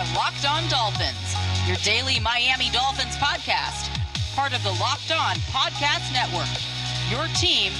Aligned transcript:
are 0.00 0.14
Locked 0.14 0.48
On 0.48 0.66
Dolphins, 0.70 1.34
your 1.66 1.76
daily 1.78 2.18
Miami 2.20 2.70
Dolphins 2.70 3.16
podcast, 3.16 3.90
part 4.34 4.56
of 4.56 4.62
the 4.62 4.70
Locked 4.80 5.12
On 5.12 5.36
Podcast 5.52 6.10
Network. 6.14 6.48
Your 7.10 7.26
team 7.36 7.70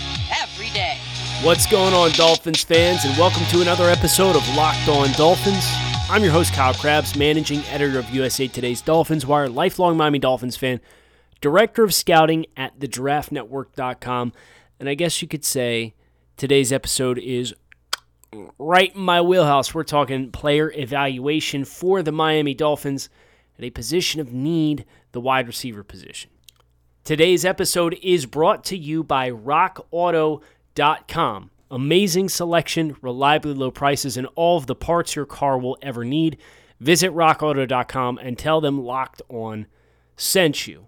every 0.43 0.69
day. 0.71 0.99
What's 1.43 1.65
going 1.67 1.95
on, 1.95 2.11
Dolphins 2.11 2.63
fans, 2.63 3.07
and 3.07 3.17
welcome 3.17 3.47
to 3.47 3.63
another 3.63 3.85
episode 3.85 4.37
of 4.37 4.47
Locked 4.55 4.87
On 4.89 5.11
Dolphins. 5.13 5.65
I'm 6.11 6.23
your 6.23 6.33
host, 6.33 6.53
Kyle 6.53 6.75
Crabbs, 6.75 7.17
managing 7.17 7.61
editor 7.71 7.99
of 7.99 8.11
USA 8.11 8.47
Today's 8.47 8.83
Dolphins 8.83 9.25
Wire, 9.25 9.49
lifelong 9.49 9.97
Miami 9.97 10.19
Dolphins 10.19 10.59
fan, 10.59 10.83
director 11.41 11.85
of 11.85 11.95
scouting 11.95 12.45
at 12.55 12.79
thedraftnetwork.com, 12.79 14.35
and 14.79 14.89
I 14.91 14.95
guess 14.95 15.23
you 15.23 15.29
could 15.29 15.45
say 15.45 15.95
today's 16.37 16.71
episode 16.71 17.19
is 17.19 17.55
right 18.59 18.95
in 18.95 19.01
my 19.01 19.21
wheelhouse. 19.21 19.75
We're 19.75 19.85
talking 19.85 20.31
player 20.31 20.73
evaluation 20.75 21.65
for 21.65 22.03
the 22.03 22.13
Miami 22.13 22.55
Dolphins 22.55 23.09
at 23.59 23.65
a 23.65 23.71
position 23.71 24.21
of 24.21 24.33
need, 24.33 24.85
the 25.13 25.21
wide 25.21 25.47
receiver 25.47 25.83
position. 25.83 26.31
Today's 27.05 27.45
episode 27.45 27.99
is 28.03 28.27
brought 28.27 28.65
to 28.65 28.77
you 28.77 29.03
by 29.03 29.31
RockAuto.com. 29.31 31.51
Amazing 31.73 32.29
selection, 32.29 32.97
reliably 33.01 33.55
low 33.55 33.71
prices, 33.71 34.17
and 34.17 34.27
all 34.35 34.59
of 34.59 34.67
the 34.67 34.75
parts 34.75 35.15
your 35.15 35.27
car 35.27 35.59
will 35.59 35.79
ever 35.83 36.05
need. 36.05 36.37
Visit 36.81 37.13
RockAuto.com 37.13 38.19
and 38.19 38.39
tell 38.39 38.61
them 38.61 38.83
Locked 38.83 39.23
On 39.29 39.67
sent 40.17 40.67
you. 40.67 40.87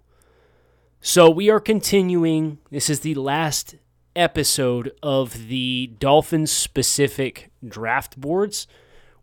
So 1.01 1.29
we 1.29 1.49
are 1.49 1.59
continuing. 1.59 2.59
This 2.69 2.89
is 2.89 3.01
the 3.01 3.15
last 3.15 3.75
episode 4.15 4.91
of 5.01 5.47
the 5.47 5.91
Dolphins 5.99 6.51
specific 6.51 7.51
draft 7.67 8.19
boards. 8.19 8.67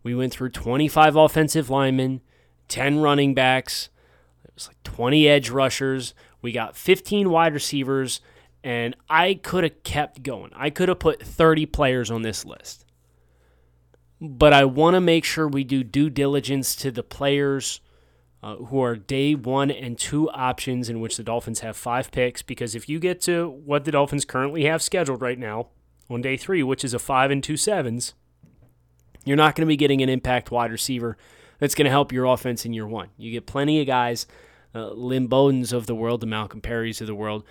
We 0.03 0.15
went 0.15 0.33
through 0.33 0.49
25 0.49 1.15
offensive 1.15 1.69
linemen, 1.69 2.21
10 2.67 2.99
running 2.99 3.33
backs, 3.33 3.89
it 4.51 4.55
was 4.55 4.67
like 4.67 4.83
20 4.83 5.27
edge 5.27 5.49
rushers. 5.49 6.13
We 6.41 6.51
got 6.51 6.75
15 6.75 7.29
wide 7.29 7.53
receivers, 7.53 8.19
and 8.63 8.95
I 9.09 9.35
could 9.35 9.63
have 9.63 9.83
kept 9.83 10.23
going. 10.23 10.51
I 10.53 10.69
could 10.69 10.89
have 10.89 10.99
put 10.99 11.23
30 11.23 11.65
players 11.67 12.11
on 12.11 12.21
this 12.21 12.43
list. 12.43 12.85
But 14.19 14.53
I 14.53 14.65
want 14.65 14.95
to 14.95 15.01
make 15.01 15.23
sure 15.23 15.47
we 15.47 15.63
do 15.63 15.83
due 15.83 16.09
diligence 16.09 16.75
to 16.77 16.91
the 16.91 17.01
players 17.01 17.79
uh, 18.43 18.55
who 18.57 18.81
are 18.81 18.95
day 18.95 19.35
one 19.35 19.69
and 19.69 19.97
two 19.97 20.29
options 20.31 20.89
in 20.89 20.99
which 20.99 21.17
the 21.17 21.23
Dolphins 21.23 21.59
have 21.59 21.77
five 21.77 22.11
picks. 22.11 22.41
Because 22.41 22.75
if 22.75 22.89
you 22.89 22.99
get 22.99 23.21
to 23.21 23.49
what 23.49 23.85
the 23.85 23.91
Dolphins 23.91 24.25
currently 24.25 24.65
have 24.65 24.81
scheduled 24.81 25.21
right 25.21 25.37
now 25.37 25.67
on 26.09 26.21
day 26.21 26.37
three, 26.37 26.63
which 26.63 26.83
is 26.83 26.93
a 26.93 26.99
five 26.99 27.31
and 27.31 27.43
two 27.43 27.57
sevens, 27.57 28.13
you're 29.25 29.37
not 29.37 29.55
going 29.55 29.65
to 29.65 29.71
be 29.71 29.77
getting 29.77 30.01
an 30.01 30.09
impact 30.09 30.51
wide 30.51 30.71
receiver 30.71 31.17
that's 31.59 31.75
going 31.75 31.85
to 31.85 31.91
help 31.91 32.11
your 32.11 32.25
offense 32.25 32.65
in 32.65 32.73
year 32.73 32.87
one. 32.87 33.09
You 33.17 33.31
get 33.31 33.45
plenty 33.45 33.79
of 33.79 33.87
guys, 33.87 34.25
uh, 34.73 34.91
Lynn 34.91 35.27
Bowdens 35.27 35.71
of 35.71 35.85
the 35.85 35.95
world, 35.95 36.21
the 36.21 36.27
Malcolm 36.27 36.61
Perrys 36.61 37.01
of 37.01 37.07
the 37.07 37.15
world, 37.15 37.43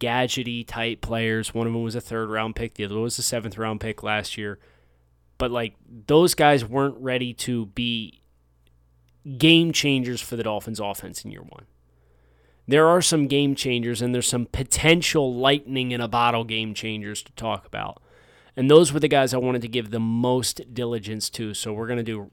gadgety 0.00 0.66
type 0.66 1.02
players. 1.02 1.52
One 1.52 1.66
of 1.66 1.74
them 1.74 1.82
was 1.82 1.94
a 1.94 2.00
third 2.00 2.30
round 2.30 2.56
pick, 2.56 2.74
the 2.74 2.84
other 2.86 2.98
was 2.98 3.18
a 3.18 3.22
seventh 3.22 3.58
round 3.58 3.80
pick 3.80 4.02
last 4.02 4.38
year. 4.38 4.58
But 5.36 5.50
like 5.50 5.74
those 6.06 6.34
guys 6.34 6.64
weren't 6.64 6.96
ready 6.98 7.34
to 7.34 7.66
be 7.66 8.17
game 9.36 9.72
changers 9.72 10.20
for 10.20 10.36
the 10.36 10.42
Dolphins 10.42 10.80
offense 10.80 11.24
in 11.24 11.30
year 11.30 11.42
one. 11.42 11.66
There 12.66 12.86
are 12.86 13.00
some 13.00 13.28
game 13.28 13.54
changers 13.54 14.02
and 14.02 14.14
there's 14.14 14.28
some 14.28 14.46
potential 14.46 15.34
lightning 15.34 15.90
in 15.90 16.00
a 16.00 16.08
bottle 16.08 16.44
game 16.44 16.74
changers 16.74 17.22
to 17.22 17.32
talk 17.32 17.66
about. 17.66 18.02
And 18.56 18.70
those 18.70 18.92
were 18.92 19.00
the 19.00 19.08
guys 19.08 19.32
I 19.32 19.38
wanted 19.38 19.62
to 19.62 19.68
give 19.68 19.90
the 19.90 20.00
most 20.00 20.74
diligence 20.74 21.30
to. 21.30 21.54
So 21.54 21.72
we're 21.72 21.86
going 21.86 21.98
to 21.98 22.02
do 22.02 22.30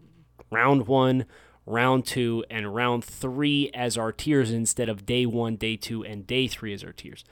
round 0.52 0.88
one, 0.88 1.26
round 1.66 2.06
two, 2.06 2.44
and 2.50 2.76
round 2.76 3.06
three 3.06 3.72
as 3.74 3.98
our 3.98 4.12
tiers 4.12 4.52
instead 4.52 4.90
of 4.90 5.06
day 5.06 5.26
one, 5.26 5.56
day 5.56 5.78
two, 5.78 6.04
and 6.04 6.28
day 6.28 6.48
three 6.48 6.74
as 6.74 6.84
our 6.84 6.92
tiers. 6.92 7.24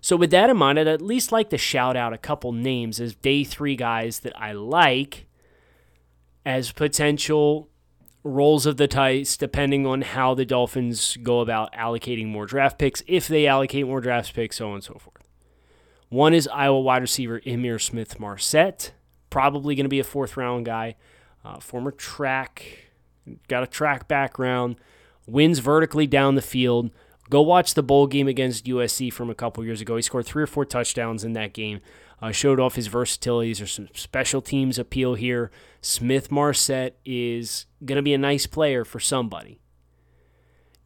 So 0.00 0.16
with 0.16 0.30
that 0.32 0.50
in 0.50 0.58
mind, 0.58 0.78
I'd 0.78 0.86
at 0.86 1.00
least 1.00 1.32
like 1.32 1.48
to 1.48 1.56
shout 1.56 1.96
out 1.96 2.12
a 2.12 2.18
couple 2.18 2.52
names 2.52 3.00
as 3.00 3.14
day 3.14 3.42
three 3.42 3.74
guys 3.74 4.20
that 4.20 4.38
I 4.38 4.52
like 4.52 5.26
as 6.44 6.72
potential 6.72 7.70
rolls 8.24 8.64
of 8.64 8.78
the 8.78 8.88
dice 8.88 9.36
depending 9.36 9.86
on 9.86 10.00
how 10.02 10.34
the 10.34 10.46
Dolphins 10.46 11.16
go 11.22 11.40
about 11.40 11.72
allocating 11.74 12.26
more 12.26 12.46
draft 12.46 12.78
picks, 12.78 13.02
if 13.06 13.28
they 13.28 13.46
allocate 13.46 13.86
more 13.86 14.00
draft 14.00 14.34
picks, 14.34 14.56
so 14.56 14.68
on 14.68 14.74
and 14.74 14.84
so 14.84 14.94
forth. 14.94 15.22
One 16.08 16.34
is 16.34 16.48
Iowa 16.48 16.80
wide 16.80 17.02
receiver 17.02 17.40
Ihmir 17.40 17.80
Smith 17.80 18.18
Marsette, 18.18 18.92
probably 19.30 19.74
going 19.74 19.84
to 19.84 19.90
be 19.90 20.00
a 20.00 20.04
fourth 20.04 20.36
round 20.36 20.64
guy, 20.64 20.96
uh, 21.44 21.60
former 21.60 21.90
track, 21.90 22.90
got 23.48 23.62
a 23.62 23.66
track 23.66 24.08
background, 24.08 24.76
wins 25.26 25.58
vertically 25.58 26.06
down 26.06 26.34
the 26.34 26.42
field. 26.42 26.90
Go 27.30 27.42
watch 27.42 27.74
the 27.74 27.82
bowl 27.82 28.06
game 28.06 28.28
against 28.28 28.66
USC 28.66 29.12
from 29.12 29.30
a 29.30 29.34
couple 29.34 29.64
years 29.64 29.80
ago. 29.80 29.96
He 29.96 30.02
scored 30.02 30.26
three 30.26 30.42
or 30.42 30.46
four 30.46 30.64
touchdowns 30.64 31.24
in 31.24 31.32
that 31.32 31.52
game. 31.52 31.80
Uh, 32.24 32.32
showed 32.32 32.58
off 32.58 32.76
his 32.76 32.86
versatility. 32.86 33.52
There's 33.52 33.72
some 33.72 33.88
special 33.92 34.40
teams 34.40 34.78
appeal 34.78 35.12
here. 35.12 35.50
Smith 35.82 36.30
Marsette 36.30 36.96
is 37.04 37.66
going 37.84 37.96
to 37.96 38.02
be 38.02 38.14
a 38.14 38.18
nice 38.18 38.46
player 38.46 38.82
for 38.82 38.98
somebody. 38.98 39.60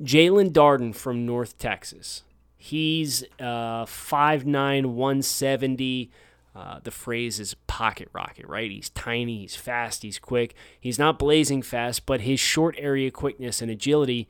Jaelon 0.02 0.50
Darden 0.50 0.92
from 0.92 1.24
North 1.24 1.56
Texas. 1.56 2.24
He's 2.56 3.22
uh, 3.38 3.84
5'9, 3.84 4.86
170. 4.86 6.10
Uh, 6.56 6.80
the 6.82 6.90
phrase 6.90 7.38
is 7.38 7.54
pocket 7.68 8.08
rocket, 8.12 8.48
right? 8.48 8.72
He's 8.72 8.90
tiny, 8.90 9.42
he's 9.42 9.54
fast, 9.54 10.02
he's 10.02 10.18
quick. 10.18 10.56
He's 10.80 10.98
not 10.98 11.20
blazing 11.20 11.62
fast, 11.62 12.04
but 12.04 12.22
his 12.22 12.40
short 12.40 12.74
area 12.78 13.12
quickness 13.12 13.62
and 13.62 13.70
agility 13.70 14.28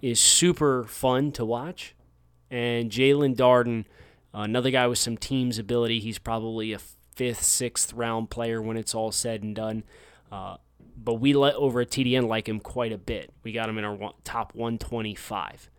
is 0.00 0.18
super 0.18 0.84
fun 0.84 1.32
to 1.32 1.44
watch. 1.44 1.94
And 2.50 2.90
Jaelon 2.90 3.36
Darden, 3.36 3.84
another 4.32 4.70
guy 4.70 4.86
with 4.86 4.98
some 4.98 5.16
team's 5.16 5.58
ability, 5.58 6.00
he's 6.00 6.18
probably 6.18 6.72
a 6.72 6.78
fifth, 7.14 7.42
sixth 7.42 7.92
round 7.92 8.30
player 8.30 8.62
when 8.62 8.76
it's 8.76 8.94
all 8.94 9.12
said 9.12 9.42
and 9.42 9.54
done. 9.54 9.84
Uh, 10.30 10.56
but 10.96 11.14
we 11.14 11.32
let 11.32 11.54
over 11.54 11.80
at 11.80 11.90
TDN 11.90 12.28
like 12.28 12.48
him 12.48 12.60
quite 12.60 12.92
a 12.92 12.98
bit. 12.98 13.32
We 13.42 13.52
got 13.52 13.68
him 13.68 13.78
in 13.78 13.84
our 13.84 14.12
top 14.24 14.54
125. 14.54 15.70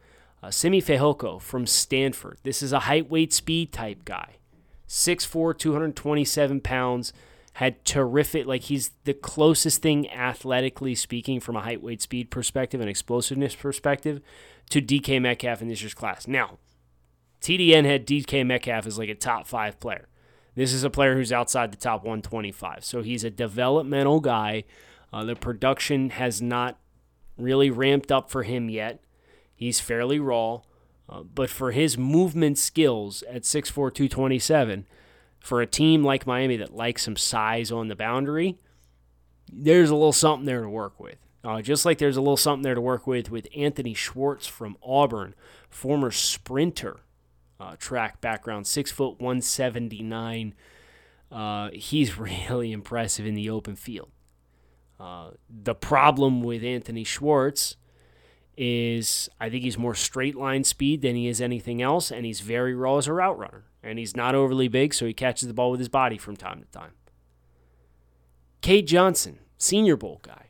Uh, 0.44 0.50
Simi 0.50 0.82
Fehoko 0.82 1.40
from 1.40 1.68
Stanford. 1.68 2.40
This 2.44 2.64
is 2.64 2.74
a 2.74 2.82
height, 2.82 3.10
weight, 3.10 3.32
speed 3.32 3.72
type 3.72 4.04
guy. 4.06 4.38
6'4, 4.88 5.58
227 5.58 6.62
pounds. 6.62 7.14
Had 7.56 7.84
terrific, 7.84 8.48
like 8.48 8.64
he's 8.64 8.92
the 9.04 9.14
closest 9.14 9.82
thing 9.82 10.10
athletically 10.10 10.96
speaking 10.96 11.40
from 11.40 11.58
a 11.58 11.62
height, 11.62 11.84
weight, 11.84 12.02
speed 12.02 12.32
perspective 12.32 12.80
and 12.80 12.90
explosiveness 12.90 13.56
perspective 13.56 14.22
to 14.70 14.82
DK 14.82 15.22
Metcalf 15.22 15.62
in 15.62 15.68
this 15.68 15.82
year's 15.82 15.94
class. 15.94 16.28
Now, 16.28 16.58
TDN 17.42 17.86
had 17.86 18.06
DK 18.06 18.46
Metcalf 18.46 18.86
as 18.86 18.98
like 18.98 19.10
a 19.10 19.16
top 19.16 19.48
five 19.48 19.80
player. 19.80 20.08
This 20.56 20.74
is 20.74 20.84
a 20.84 20.90
player 20.90 21.16
who's 21.16 21.32
outside 21.32 21.72
the 21.72 21.78
top 21.78 22.04
125. 22.04 22.84
So 22.86 23.02
he's 23.02 23.24
a 23.24 23.30
developmental 23.30 24.20
guy. 24.20 24.66
Uh, 25.12 25.24
the 25.24 25.36
production 25.36 26.12
has 26.12 26.42
not 26.42 26.78
really 27.38 27.70
ramped 27.70 28.12
up 28.12 28.30
for 28.30 28.44
him 28.44 28.70
yet. 28.70 29.04
He's 29.56 29.80
fairly 29.80 30.20
raw. 30.20 30.62
Uh, 31.10 31.24
but 31.24 31.50
for 31.50 31.72
his 31.72 31.98
movement 31.98 32.58
skills 32.58 33.24
at 33.24 33.42
6'4, 33.44 33.74
227, 33.74 34.86
for 35.40 35.62
a 35.62 35.68
team 35.68 36.04
like 36.04 36.28
Miami 36.28 36.58
that 36.58 36.76
likes 36.76 37.04
some 37.04 37.18
size 37.18 37.72
on 37.72 37.88
the 37.88 37.96
boundary, 37.96 38.60
there's 39.52 39.90
a 39.90 39.96
little 39.96 40.14
something 40.14 40.46
there 40.46 40.62
to 40.62 40.70
work 40.70 41.00
with. 41.00 41.18
Uh, 41.44 41.62
just 41.62 41.86
like 41.86 41.98
there's 41.98 42.18
a 42.18 42.22
little 42.22 42.38
something 42.38 42.62
there 42.62 42.76
to 42.76 42.82
work 42.82 43.08
with 43.08 43.32
with 43.32 43.48
Anthony 43.56 43.94
Schwartz 43.94 44.46
from 44.46 44.78
Auburn, 44.84 45.34
former 45.70 46.12
sprinter 46.12 47.00
uh, 47.62 47.76
track 47.78 48.20
background, 48.22 48.66
six 48.66 48.92
foot 48.92 49.20
one 49.22 49.42
seventy 49.42 50.02
nine. 50.02 50.56
Uh, 51.32 51.70
he's 51.74 52.18
really 52.18 52.72
impressive 52.72 53.26
in 53.26 53.36
the 53.36 53.50
open 53.50 53.76
field. 53.76 54.10
Uh, 55.00 55.32
the 55.50 55.76
problem 55.76 56.42
with 56.42 56.64
Anthony 56.64 57.04
Schwartz 57.04 57.76
is 58.58 59.30
I 59.40 59.50
think 59.50 59.64
he's 59.64 59.78
more 59.78 59.96
straight 59.96 60.36
line 60.36 60.64
speed 60.64 61.02
than 61.02 61.16
he 61.16 61.28
is 61.28 61.40
anything 61.40 61.82
else, 61.82 62.12
and 62.12 62.26
he's 62.26 62.42
very 62.42 62.74
raw 62.74 62.98
as 62.98 63.08
a 63.08 63.14
route 63.14 63.38
runner. 63.38 63.66
And 63.84 63.98
he's 63.98 64.16
not 64.16 64.36
overly 64.36 64.68
big, 64.68 64.94
so 64.94 65.08
he 65.08 65.14
catches 65.14 65.48
the 65.48 65.56
ball 65.56 65.72
with 65.72 65.80
his 65.80 65.90
body 65.90 66.18
from 66.18 66.36
time 66.36 66.60
to 66.60 66.68
time. 66.68 66.92
Cade 68.62 68.86
Johnson, 68.86 69.40
Senior 69.58 69.98
Bowl 69.98 70.20
guy. 70.22 70.48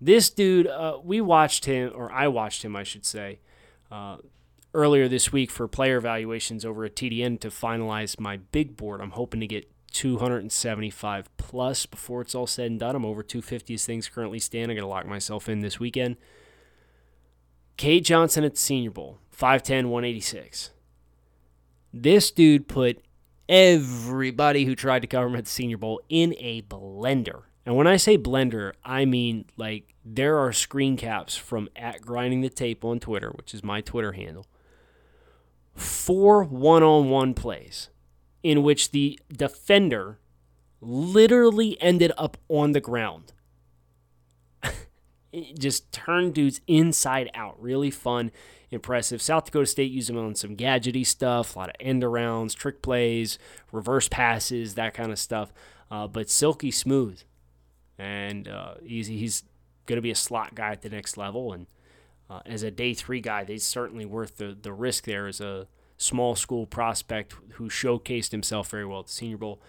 This 0.00 0.30
dude, 0.30 0.66
uh, 0.66 0.98
we 1.04 1.20
watched 1.20 1.66
him, 1.66 1.92
or 1.94 2.10
I 2.10 2.28
watched 2.28 2.64
him, 2.64 2.74
I 2.74 2.84
should 2.84 3.04
say, 3.04 3.40
uh, 3.90 4.16
earlier 4.74 5.08
this 5.08 5.32
week 5.32 5.50
for 5.50 5.66
player 5.66 5.96
evaluations 5.96 6.64
over 6.64 6.84
at 6.84 6.96
TDN 6.96 7.40
to 7.40 7.48
finalize 7.48 8.20
my 8.20 8.36
big 8.36 8.76
board. 8.76 9.00
I'm 9.00 9.12
hoping 9.12 9.40
to 9.40 9.46
get 9.46 9.70
275 9.92 11.36
plus 11.36 11.86
before 11.86 12.20
it's 12.20 12.34
all 12.34 12.46
said 12.46 12.70
and 12.70 12.80
done. 12.80 12.94
I'm 12.94 13.04
over 13.04 13.22
250 13.22 13.74
as 13.74 13.86
things 13.86 14.08
currently 14.08 14.38
stand. 14.38 14.70
I'm 14.70 14.76
going 14.76 14.82
to 14.82 14.88
lock 14.88 15.06
myself 15.06 15.48
in 15.48 15.60
this 15.60 15.80
weekend. 15.80 16.16
Cade 17.76 18.04
Johnson 18.04 18.44
at 18.44 18.54
the 18.54 18.60
Senior 18.60 18.90
Bowl, 18.90 19.18
5'10, 19.36 19.86
186. 19.86 20.70
This 21.92 22.30
dude 22.30 22.68
put 22.68 23.02
everybody 23.48 24.64
who 24.64 24.74
tried 24.74 25.00
to 25.00 25.08
cover 25.08 25.28
him 25.28 25.36
at 25.36 25.44
the 25.44 25.50
Senior 25.50 25.78
Bowl 25.78 26.00
in 26.08 26.34
a 26.38 26.62
blender. 26.62 27.42
And 27.64 27.76
when 27.76 27.86
I 27.86 27.96
say 27.96 28.18
blender, 28.18 28.72
I 28.84 29.04
mean 29.04 29.46
like 29.56 29.94
there 30.04 30.38
are 30.38 30.52
screen 30.52 30.96
caps 30.96 31.36
from 31.36 31.68
at 31.76 32.00
grinding 32.02 32.40
the 32.40 32.48
tape 32.48 32.84
on 32.84 32.98
Twitter, 32.98 33.30
which 33.30 33.54
is 33.54 33.62
my 33.62 33.80
Twitter 33.80 34.12
handle. 34.12 34.46
Four 35.78 36.42
one 36.42 36.82
on 36.82 37.08
one 37.08 37.34
plays 37.34 37.88
in 38.42 38.64
which 38.64 38.90
the 38.90 39.18
defender 39.32 40.18
literally 40.80 41.80
ended 41.80 42.10
up 42.18 42.36
on 42.48 42.72
the 42.72 42.80
ground. 42.80 43.32
just 45.56 45.92
turned 45.92 46.34
dudes 46.34 46.60
inside 46.66 47.30
out. 47.32 47.62
Really 47.62 47.90
fun, 47.90 48.32
impressive. 48.72 49.22
South 49.22 49.44
Dakota 49.44 49.66
State 49.66 49.92
used 49.92 50.10
him 50.10 50.18
on 50.18 50.34
some 50.34 50.56
gadgety 50.56 51.06
stuff, 51.06 51.54
a 51.54 51.58
lot 51.60 51.68
of 51.68 51.76
end 51.78 52.02
arounds, 52.02 52.56
trick 52.56 52.82
plays, 52.82 53.38
reverse 53.70 54.08
passes, 54.08 54.74
that 54.74 54.94
kind 54.94 55.12
of 55.12 55.18
stuff. 55.18 55.52
Uh, 55.92 56.08
but 56.08 56.28
silky 56.28 56.72
smooth. 56.72 57.22
And 57.98 58.48
uh, 58.48 58.74
he's, 58.84 59.06
he's 59.06 59.44
going 59.86 59.96
to 59.96 60.02
be 60.02 60.10
a 60.10 60.16
slot 60.16 60.56
guy 60.56 60.70
at 60.70 60.82
the 60.82 60.90
next 60.90 61.16
level. 61.16 61.52
And 61.52 61.66
uh, 62.30 62.40
as 62.46 62.62
a 62.62 62.70
day 62.70 62.94
three 62.94 63.20
guy, 63.20 63.44
he's 63.44 63.64
certainly 63.64 64.04
worth 64.04 64.36
the, 64.36 64.56
the 64.60 64.72
risk 64.72 65.04
there 65.04 65.26
as 65.26 65.40
a 65.40 65.66
small 65.96 66.36
school 66.36 66.66
prospect 66.66 67.34
who 67.54 67.68
showcased 67.68 68.30
himself 68.30 68.70
very 68.70 68.84
well 68.84 69.00
at 69.00 69.06
the 69.06 69.12
Senior 69.12 69.38
Bowl. 69.38 69.60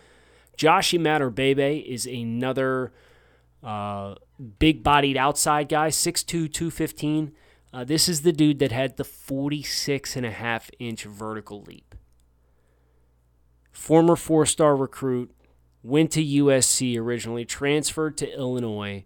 Josh 0.56 0.92
Imatorbhebhe 0.92 1.86
is 1.86 2.06
another 2.06 2.92
uh, 3.64 4.16
big 4.60 4.84
bodied 4.84 5.18
outside 5.18 5.70
guy, 5.70 5.90
6'2, 5.90 6.26
215. 6.52 7.32
Uh, 7.72 7.84
this 7.84 8.10
is 8.10 8.22
the 8.22 8.32
dude 8.32 8.60
that 8.60 8.72
had 8.72 8.98
the 8.98 9.04
46 9.04 10.16
and 10.16 10.26
a 10.26 10.32
half 10.32 10.70
inch 10.80 11.04
vertical 11.04 11.62
leap. 11.62 11.96
Former 13.72 14.16
four 14.16 14.46
star 14.46 14.76
recruit, 14.76 15.32
went 15.84 16.12
to 16.12 16.24
USC 16.24 16.98
originally, 17.00 17.46
transferred 17.46 18.18
to 18.18 18.34
Illinois. 18.34 19.06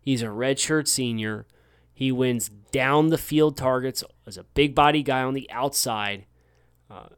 He's 0.00 0.22
a 0.22 0.26
redshirt 0.26 0.88
senior. 0.88 1.46
He 1.98 2.12
wins 2.12 2.48
down 2.70 3.08
the 3.08 3.18
field 3.18 3.56
targets 3.56 4.04
as 4.24 4.36
a 4.36 4.44
big 4.44 4.72
body 4.72 5.02
guy 5.02 5.24
on 5.24 5.34
the 5.34 5.50
outside. 5.50 6.26
Uh, 6.88 7.08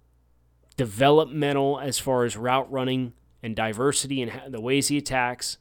developmental 0.79 1.79
as 1.79 1.99
far 1.99 2.25
as 2.25 2.35
route 2.35 2.73
running 2.73 3.13
and 3.43 3.55
diversity 3.55 4.23
and 4.23 4.51
the 4.51 4.59
ways 4.59 4.89
he 4.89 4.97
attacks. 4.97 5.59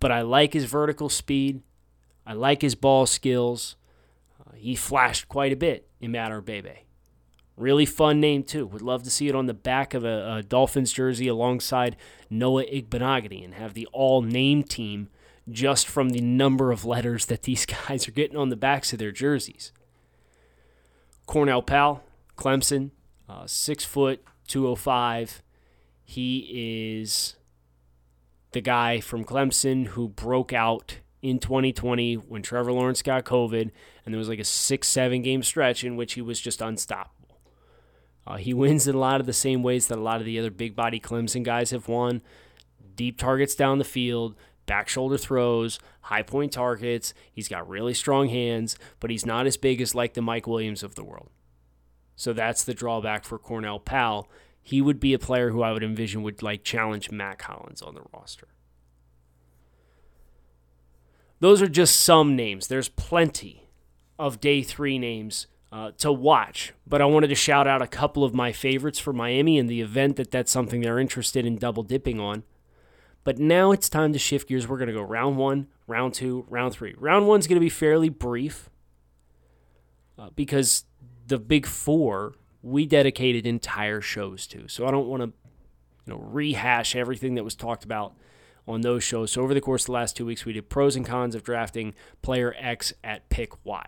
But 0.00 0.10
I 0.10 0.22
like 0.22 0.54
his 0.54 0.64
vertical 0.64 1.10
speed. 1.10 1.60
I 2.26 2.32
like 2.32 2.62
his 2.62 2.74
ball 2.74 3.04
skills. 3.04 3.76
Uh, 4.40 4.54
he 4.54 4.74
flashed 4.74 5.28
quite 5.28 5.52
a 5.52 5.56
bit 5.56 5.90
Imatorbhebhe. 6.02 6.78
Really 7.54 7.84
fun 7.84 8.18
name, 8.18 8.44
too. 8.44 8.66
Would 8.66 8.80
love 8.80 9.02
to 9.02 9.10
see 9.10 9.28
it 9.28 9.34
on 9.34 9.44
the 9.44 9.52
back 9.52 9.92
of 9.92 10.04
a, 10.04 10.36
a 10.36 10.42
Dolphins 10.42 10.90
jersey 10.90 11.28
alongside 11.28 11.98
Noah 12.30 12.64
Igbinoghene 12.64 13.44
and 13.44 13.52
have 13.56 13.74
the 13.74 13.86
all 13.92 14.22
name 14.22 14.62
team 14.62 15.10
just 15.50 15.86
from 15.86 16.10
the 16.10 16.20
number 16.20 16.70
of 16.72 16.84
letters 16.84 17.26
that 17.26 17.42
these 17.42 17.66
guys 17.88 18.08
are 18.08 18.12
getting 18.12 18.36
on 18.36 18.48
the 18.48 18.56
backs 18.56 18.92
of 18.92 18.98
their 18.98 19.12
jerseys. 19.12 19.72
Cornell 21.26 21.62
Powell, 21.62 22.02
Clemson, 22.36 22.90
uh, 23.28 23.46
six 23.46 23.84
foot, 23.84 24.22
205. 24.46 25.42
He 26.04 27.00
is 27.00 27.36
the 28.52 28.62
guy 28.62 29.00
from 29.00 29.24
Clemson 29.24 29.88
who 29.88 30.08
broke 30.08 30.52
out 30.54 30.98
in 31.20 31.38
2020 31.38 32.14
when 32.14 32.42
Trevor 32.42 32.72
Lawrence 32.72 33.02
got 33.02 33.24
COVID, 33.24 33.70
and 34.04 34.14
there 34.14 34.18
was 34.18 34.28
like 34.28 34.38
a 34.38 34.44
six, 34.44 34.88
seven 34.88 35.20
game 35.20 35.42
stretch 35.42 35.84
in 35.84 35.96
which 35.96 36.14
he 36.14 36.22
was 36.22 36.40
just 36.40 36.62
unstoppable. 36.62 37.40
Uh, 38.26 38.36
he 38.36 38.54
wins 38.54 38.86
in 38.86 38.94
a 38.94 38.98
lot 38.98 39.20
of 39.20 39.26
the 39.26 39.32
same 39.32 39.62
ways 39.62 39.88
that 39.88 39.98
a 39.98 40.02
lot 40.02 40.20
of 40.20 40.26
the 40.26 40.38
other 40.38 40.50
big 40.50 40.74
body 40.74 41.00
Clemson 41.00 41.42
guys 41.42 41.70
have 41.70 41.88
won 41.88 42.22
deep 42.98 43.16
targets 43.16 43.54
down 43.54 43.78
the 43.78 43.84
field, 43.84 44.34
back 44.68 44.88
shoulder 44.88 45.18
throws, 45.18 45.80
high 46.02 46.22
point 46.22 46.52
targets. 46.52 47.12
He's 47.32 47.48
got 47.48 47.68
really 47.68 47.94
strong 47.94 48.28
hands, 48.28 48.78
but 49.00 49.10
he's 49.10 49.26
not 49.26 49.48
as 49.48 49.56
big 49.56 49.80
as 49.80 49.96
like 49.96 50.14
the 50.14 50.22
Mike 50.22 50.46
Williams 50.46 50.84
of 50.84 50.94
the 50.94 51.02
world. 51.02 51.30
So 52.14 52.32
that's 52.32 52.62
the 52.62 52.74
drawback 52.74 53.24
for 53.24 53.38
Cornell 53.38 53.80
Powell 53.80 54.28
he 54.68 54.82
would 54.82 55.00
be 55.00 55.14
a 55.14 55.18
player 55.18 55.48
who 55.48 55.62
I 55.62 55.72
would 55.72 55.82
envision 55.82 56.22
would 56.24 56.42
like 56.42 56.62
challenge 56.62 57.10
Mack 57.10 57.40
Hollins 57.40 57.80
on 57.80 57.94
the 57.94 58.02
roster. 58.12 58.48
Those 61.40 61.62
are 61.62 61.68
just 61.68 61.96
some 61.98 62.36
names. 62.36 62.66
There's 62.66 62.90
plenty 62.90 63.70
of 64.18 64.40
day 64.42 64.62
three 64.62 64.98
names 64.98 65.46
uh, 65.72 65.92
to 65.96 66.12
watch, 66.12 66.74
but 66.86 67.00
I 67.00 67.06
wanted 67.06 67.28
to 67.28 67.34
shout 67.34 67.66
out 67.66 67.80
a 67.80 67.86
couple 67.86 68.24
of 68.24 68.34
my 68.34 68.52
favorites 68.52 68.98
for 68.98 69.14
Miami 69.14 69.56
in 69.56 69.68
the 69.68 69.80
event 69.80 70.16
that 70.16 70.30
that's 70.30 70.52
something 70.52 70.82
they're 70.82 70.98
interested 70.98 71.46
in 71.46 71.56
double 71.56 71.82
dipping 71.82 72.20
on. 72.20 72.42
But 73.24 73.38
now 73.38 73.72
it's 73.72 73.88
time 73.88 74.12
to 74.12 74.18
shift 74.18 74.48
gears. 74.48 74.66
We're 74.66 74.78
going 74.78 74.88
to 74.88 74.94
go 74.94 75.02
round 75.02 75.36
one, 75.36 75.68
round 75.86 76.14
two, 76.14 76.46
round 76.48 76.72
three. 76.72 76.94
Round 76.98 77.26
one's 77.26 77.46
going 77.46 77.56
to 77.56 77.60
be 77.60 77.68
fairly 77.68 78.08
brief 78.08 78.70
uh, 80.18 80.30
because 80.34 80.84
the 81.26 81.38
big 81.38 81.66
four 81.66 82.34
we 82.62 82.86
dedicated 82.86 83.46
entire 83.46 84.00
shows 84.00 84.46
to. 84.48 84.68
So 84.68 84.86
I 84.86 84.90
don't 84.90 85.06
want 85.06 85.22
to 85.22 85.32
you 86.06 86.14
know 86.14 86.20
rehash 86.20 86.96
everything 86.96 87.34
that 87.34 87.44
was 87.44 87.54
talked 87.54 87.84
about 87.84 88.14
on 88.66 88.82
those 88.82 89.02
shows. 89.02 89.32
So 89.32 89.42
over 89.42 89.54
the 89.54 89.60
course 89.60 89.82
of 89.82 89.86
the 89.86 89.92
last 89.92 90.16
two 90.16 90.26
weeks, 90.26 90.44
we 90.44 90.52
did 90.52 90.68
pros 90.68 90.96
and 90.96 91.06
cons 91.06 91.34
of 91.34 91.42
drafting 91.42 91.94
player 92.22 92.54
X 92.58 92.92
at 93.02 93.28
pick 93.28 93.64
Y. 93.64 93.84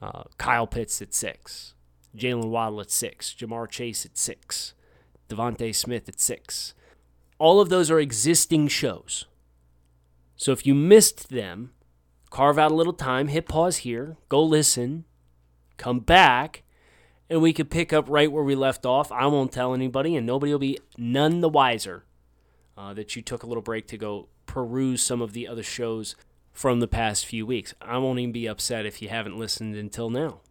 Uh, 0.00 0.24
Kyle 0.36 0.66
Pitts 0.66 1.00
at 1.00 1.14
six, 1.14 1.74
Jaylen 2.16 2.48
Waddle 2.48 2.80
at 2.80 2.90
six, 2.90 3.32
Ja'Marr 3.38 3.68
Chase 3.70 4.04
at 4.04 4.18
six, 4.18 4.74
DeVonta 5.28 5.72
Smith 5.72 6.08
at 6.08 6.20
six. 6.20 6.74
All 7.42 7.60
of 7.60 7.70
those 7.70 7.90
are 7.90 7.98
existing 7.98 8.68
shows. 8.68 9.24
So 10.36 10.52
if 10.52 10.64
you 10.64 10.76
missed 10.76 11.30
them, 11.30 11.72
carve 12.30 12.56
out 12.56 12.70
a 12.70 12.74
little 12.76 12.92
time, 12.92 13.26
hit 13.26 13.48
pause 13.48 13.78
here, 13.78 14.16
go 14.28 14.40
listen, 14.44 15.06
come 15.76 15.98
back, 15.98 16.62
and 17.28 17.42
we 17.42 17.52
could 17.52 17.68
pick 17.68 17.92
up 17.92 18.08
right 18.08 18.30
where 18.30 18.44
we 18.44 18.54
left 18.54 18.86
off. 18.86 19.10
I 19.10 19.26
won't 19.26 19.50
tell 19.50 19.74
anybody, 19.74 20.14
and 20.14 20.24
nobody 20.24 20.52
will 20.52 20.60
be 20.60 20.78
none 20.96 21.40
the 21.40 21.48
wiser 21.48 22.04
uh, 22.78 22.94
that 22.94 23.16
you 23.16 23.22
took 23.22 23.42
a 23.42 23.48
little 23.48 23.60
break 23.60 23.88
to 23.88 23.98
go 23.98 24.28
peruse 24.46 25.02
some 25.02 25.20
of 25.20 25.32
the 25.32 25.48
other 25.48 25.64
shows 25.64 26.14
from 26.52 26.78
the 26.78 26.86
past 26.86 27.26
few 27.26 27.44
weeks. 27.44 27.74
I 27.82 27.98
won't 27.98 28.20
even 28.20 28.30
be 28.30 28.46
upset 28.46 28.86
if 28.86 29.02
you 29.02 29.08
haven't 29.08 29.36
listened 29.36 29.74
until 29.74 30.10
now. 30.10 30.42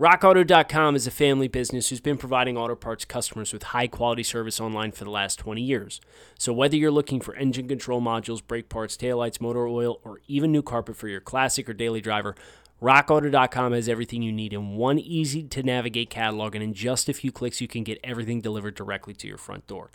RockAuto.com 0.00 0.96
is 0.96 1.06
a 1.06 1.12
family 1.12 1.46
business 1.46 1.88
who's 1.88 2.00
been 2.00 2.16
providing 2.16 2.56
auto 2.56 2.74
parts 2.74 3.04
customers 3.04 3.52
with 3.52 3.62
high 3.62 3.86
quality 3.86 4.24
service 4.24 4.60
online 4.60 4.90
for 4.90 5.04
the 5.04 5.10
last 5.10 5.38
20 5.38 5.62
years. 5.62 6.00
So, 6.36 6.52
whether 6.52 6.74
you're 6.74 6.90
looking 6.90 7.20
for 7.20 7.36
engine 7.36 7.68
control 7.68 8.00
modules, 8.02 8.44
brake 8.44 8.68
parts, 8.68 8.96
taillights, 8.96 9.40
motor 9.40 9.68
oil, 9.68 10.00
or 10.02 10.20
even 10.26 10.50
new 10.50 10.62
carpet 10.62 10.96
for 10.96 11.06
your 11.06 11.20
classic 11.20 11.68
or 11.68 11.74
daily 11.74 12.00
driver, 12.00 12.34
RockAuto.com 12.82 13.72
has 13.72 13.88
everything 13.88 14.20
you 14.20 14.32
need 14.32 14.52
in 14.52 14.74
one 14.74 14.98
easy 14.98 15.44
to 15.44 15.62
navigate 15.62 16.10
catalog, 16.10 16.56
and 16.56 16.64
in 16.64 16.74
just 16.74 17.08
a 17.08 17.14
few 17.14 17.30
clicks, 17.30 17.60
you 17.60 17.68
can 17.68 17.84
get 17.84 18.00
everything 18.02 18.40
delivered 18.40 18.74
directly 18.74 19.14
to 19.14 19.28
your 19.28 19.38
front 19.38 19.68
door. 19.68 19.92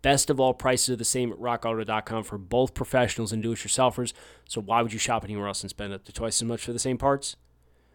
Best 0.00 0.30
of 0.30 0.40
all, 0.40 0.54
prices 0.54 0.88
are 0.88 0.96
the 0.96 1.04
same 1.04 1.30
at 1.30 1.38
RockAuto.com 1.38 2.24
for 2.24 2.38
both 2.38 2.72
professionals 2.72 3.34
and 3.34 3.42
do 3.42 3.52
it 3.52 3.58
yourselfers, 3.58 4.14
so 4.48 4.62
why 4.62 4.80
would 4.80 4.94
you 4.94 4.98
shop 4.98 5.24
anywhere 5.24 5.48
else 5.48 5.60
and 5.60 5.68
spend 5.68 5.92
up 5.92 6.04
to 6.04 6.12
twice 6.12 6.40
as 6.40 6.48
much 6.48 6.64
for 6.64 6.72
the 6.72 6.78
same 6.78 6.96
parts? 6.96 7.36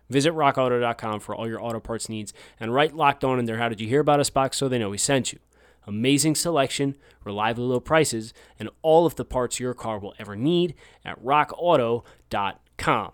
Visit 0.10 0.34
RockAuto.com 0.34 1.20
for 1.20 1.36
all 1.36 1.48
your 1.48 1.62
auto 1.62 1.80
parts 1.80 2.08
needs 2.10 2.34
and 2.60 2.74
write 2.74 2.96
locked 2.96 3.24
on 3.24 3.40
in 3.40 3.46
their 3.46 3.58
How 3.58 3.70
Did 3.70 3.82
You 3.82 3.88
Hear 3.88 4.00
About 4.00 4.20
Us 4.20 4.30
box 4.30 4.58
so 4.58 4.68
they 4.68 4.80
know 4.80 4.90
we 4.90 4.98
sent 4.98 5.34
you. 5.34 5.40
Amazing 5.86 6.36
selection, 6.36 6.98
reliably 7.24 7.64
low 7.64 7.80
prices, 7.80 8.34
and 8.60 8.70
all 8.82 9.06
of 9.06 9.16
the 9.16 9.26
parts 9.26 9.60
your 9.60 9.74
car 9.74 10.00
will 10.00 10.14
ever 10.20 10.36
need 10.36 10.76
at 11.06 11.24
RockAuto.com. 11.24 13.12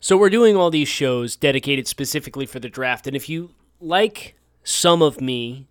So 0.00 0.16
we're 0.16 0.30
doing 0.30 0.56
all 0.56 0.70
these 0.70 0.88
shows 0.88 1.36
dedicated 1.36 1.86
specifically 1.86 2.46
for 2.46 2.58
the 2.58 2.68
draft, 2.68 3.06
and 3.06 3.14
if 3.14 3.28
you 3.28 3.54
like 3.80 4.34
some 4.64 5.02
of 5.02 5.20
me, 5.20 5.68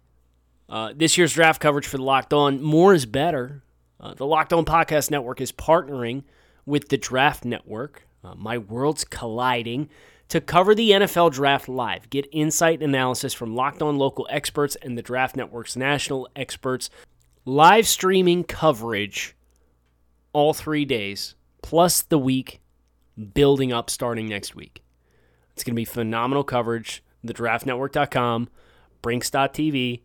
uh, 0.70 0.94
this 0.96 1.18
year's 1.18 1.34
draft 1.34 1.60
coverage 1.60 1.88
for 1.88 1.98
the 1.98 2.04
Locked 2.04 2.34
On, 2.34 2.62
more 2.62 2.94
is 2.94 3.06
better. 3.06 3.64
Uh, 4.00 4.14
the 4.14 4.26
Locked 4.26 4.54
On 4.54 4.66
Podcast 4.66 5.12
Network 5.12 5.42
is 5.42 5.52
partnering 5.52 6.24
with 6.66 6.90
the 6.90 6.98
Draft 6.98 7.44
Network. 7.44 8.08
Uh, 8.24 8.36
my 8.36 8.58
worlds 8.58 9.04
colliding 9.04 9.90
to 10.30 10.40
cover 10.40 10.76
the 10.76 10.92
NFL 10.92 11.32
draft 11.32 11.68
live. 11.68 12.10
Get 12.10 12.28
insight 12.32 12.82
and 12.82 12.96
analysis 12.96 13.34
from 13.34 13.56
Locked 13.56 13.82
On 13.82 13.98
local 13.98 14.28
experts 14.30 14.76
and 14.82 14.98
the 14.98 15.02
Draft 15.02 15.36
Network's 15.36 15.76
national 15.76 16.30
experts. 16.36 16.90
Live 17.46 17.88
streaming 17.88 18.44
coverage 18.44 19.36
all 20.34 20.54
three 20.54 20.86
days, 20.86 21.36
plus 21.62 22.02
the 22.02 22.20
week 22.20 22.62
building 23.34 23.74
up 23.74 23.90
starting 23.90 24.28
next 24.28 24.56
week. 24.56 24.84
It's 25.54 25.64
going 25.64 25.74
to 25.74 25.80
be 25.80 25.86
phenomenal 25.86 26.44
coverage. 26.44 27.04
TheDraftNetwork.com, 27.26 28.50
Brinks.tv, 29.02 30.02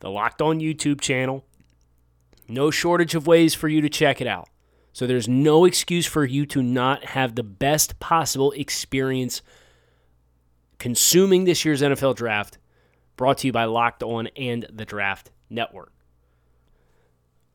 the 0.00 0.10
Locked 0.10 0.42
On 0.42 0.60
YouTube 0.60 1.00
channel. 1.00 1.44
No 2.48 2.70
shortage 2.70 3.14
of 3.14 3.26
ways 3.26 3.54
for 3.54 3.68
you 3.68 3.80
to 3.80 3.88
check 3.88 4.20
it 4.20 4.26
out. 4.26 4.48
So 4.98 5.06
there's 5.06 5.28
no 5.28 5.64
excuse 5.64 6.06
for 6.06 6.24
you 6.24 6.44
to 6.46 6.60
not 6.60 7.04
have 7.04 7.36
the 7.36 7.44
best 7.44 8.00
possible 8.00 8.50
experience 8.50 9.42
consuming 10.80 11.44
this 11.44 11.64
year's 11.64 11.82
NFL 11.82 12.16
draft, 12.16 12.58
brought 13.14 13.38
to 13.38 13.46
you 13.46 13.52
by 13.52 13.66
Locked 13.66 14.02
On 14.02 14.26
and 14.36 14.66
the 14.68 14.84
Draft 14.84 15.30
Network. 15.48 15.92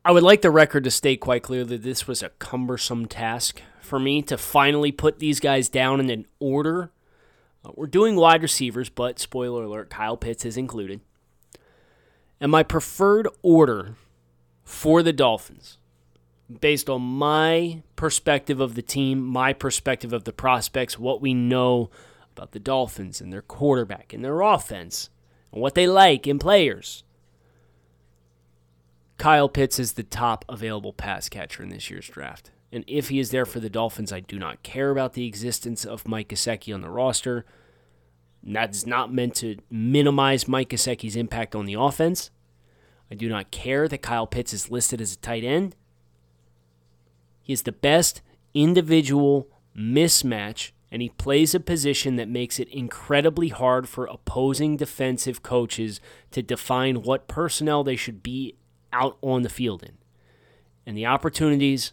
I 0.06 0.12
would 0.12 0.22
like 0.22 0.40
the 0.40 0.50
record 0.50 0.84
to 0.84 0.90
state 0.90 1.20
quite 1.20 1.42
clear 1.42 1.64
that 1.64 1.82
this 1.82 2.08
was 2.08 2.22
a 2.22 2.30
cumbersome 2.30 3.04
task 3.04 3.60
for 3.78 3.98
me 3.98 4.22
to 4.22 4.38
finally 4.38 4.90
put 4.90 5.18
these 5.18 5.38
guys 5.38 5.68
down 5.68 6.00
in 6.00 6.08
an 6.08 6.24
order. 6.40 6.92
Uh, 7.62 7.72
we're 7.74 7.88
doing 7.88 8.16
wide 8.16 8.40
receivers, 8.40 8.88
but 8.88 9.18
spoiler 9.18 9.64
alert, 9.64 9.90
Kyle 9.90 10.16
Pitts 10.16 10.46
is 10.46 10.56
included. 10.56 11.02
And 12.40 12.50
my 12.50 12.62
preferred 12.62 13.28
order 13.42 13.96
for 14.64 15.02
the 15.02 15.12
Dolphins, 15.12 15.76
based 16.60 16.90
on 16.90 17.02
my 17.02 17.82
perspective 17.96 18.60
of 18.60 18.74
the 18.74 18.82
team, 18.82 19.24
my 19.24 19.52
perspective 19.52 20.12
of 20.12 20.24
the 20.24 20.32
prospects, 20.32 20.98
what 20.98 21.20
we 21.20 21.34
know 21.34 21.90
about 22.36 22.52
the 22.52 22.60
Dolphins 22.60 23.20
and 23.20 23.32
their 23.32 23.42
quarterback 23.42 24.12
and 24.12 24.24
their 24.24 24.40
offense, 24.40 25.10
and 25.52 25.62
what 25.62 25.74
they 25.74 25.86
like 25.86 26.26
in 26.26 26.38
players. 26.38 27.04
Kyle 29.16 29.48
Pitts 29.48 29.78
is 29.78 29.92
the 29.92 30.02
top 30.02 30.44
available 30.48 30.92
pass 30.92 31.28
catcher 31.28 31.62
in 31.62 31.68
this 31.68 31.88
year's 31.88 32.08
draft. 32.08 32.50
And 32.72 32.84
if 32.88 33.08
he 33.08 33.20
is 33.20 33.30
there 33.30 33.46
for 33.46 33.60
the 33.60 33.70
Dolphins, 33.70 34.12
I 34.12 34.18
do 34.20 34.38
not 34.38 34.64
care 34.64 34.90
about 34.90 35.12
the 35.12 35.26
existence 35.26 35.84
of 35.84 36.08
Mike 36.08 36.28
Gesicki 36.28 36.74
on 36.74 36.80
the 36.80 36.90
roster. 36.90 37.46
That 38.42 38.70
is 38.70 38.86
not 38.86 39.12
meant 39.12 39.36
to 39.36 39.58
minimize 39.70 40.48
Mike 40.48 40.70
Gesicki's 40.70 41.14
impact 41.14 41.54
on 41.54 41.66
the 41.66 41.74
offense. 41.74 42.30
I 43.10 43.14
do 43.14 43.28
not 43.28 43.52
care 43.52 43.86
that 43.86 44.02
Kyle 44.02 44.26
Pitts 44.26 44.52
is 44.52 44.72
listed 44.72 45.00
as 45.00 45.12
a 45.12 45.18
tight 45.18 45.44
end. 45.44 45.76
He 47.44 47.52
is 47.52 47.62
the 47.62 47.72
best 47.72 48.22
individual 48.54 49.48
mismatch, 49.76 50.72
and 50.90 51.02
he 51.02 51.10
plays 51.10 51.54
a 51.54 51.60
position 51.60 52.16
that 52.16 52.28
makes 52.28 52.58
it 52.58 52.68
incredibly 52.68 53.48
hard 53.48 53.88
for 53.88 54.06
opposing 54.06 54.76
defensive 54.76 55.42
coaches 55.42 56.00
to 56.30 56.42
define 56.42 57.02
what 57.02 57.28
personnel 57.28 57.84
they 57.84 57.96
should 57.96 58.22
be 58.22 58.56
out 58.92 59.18
on 59.20 59.42
the 59.42 59.48
field 59.48 59.82
in. 59.82 59.98
And 60.86 60.96
the 60.96 61.06
opportunities 61.06 61.92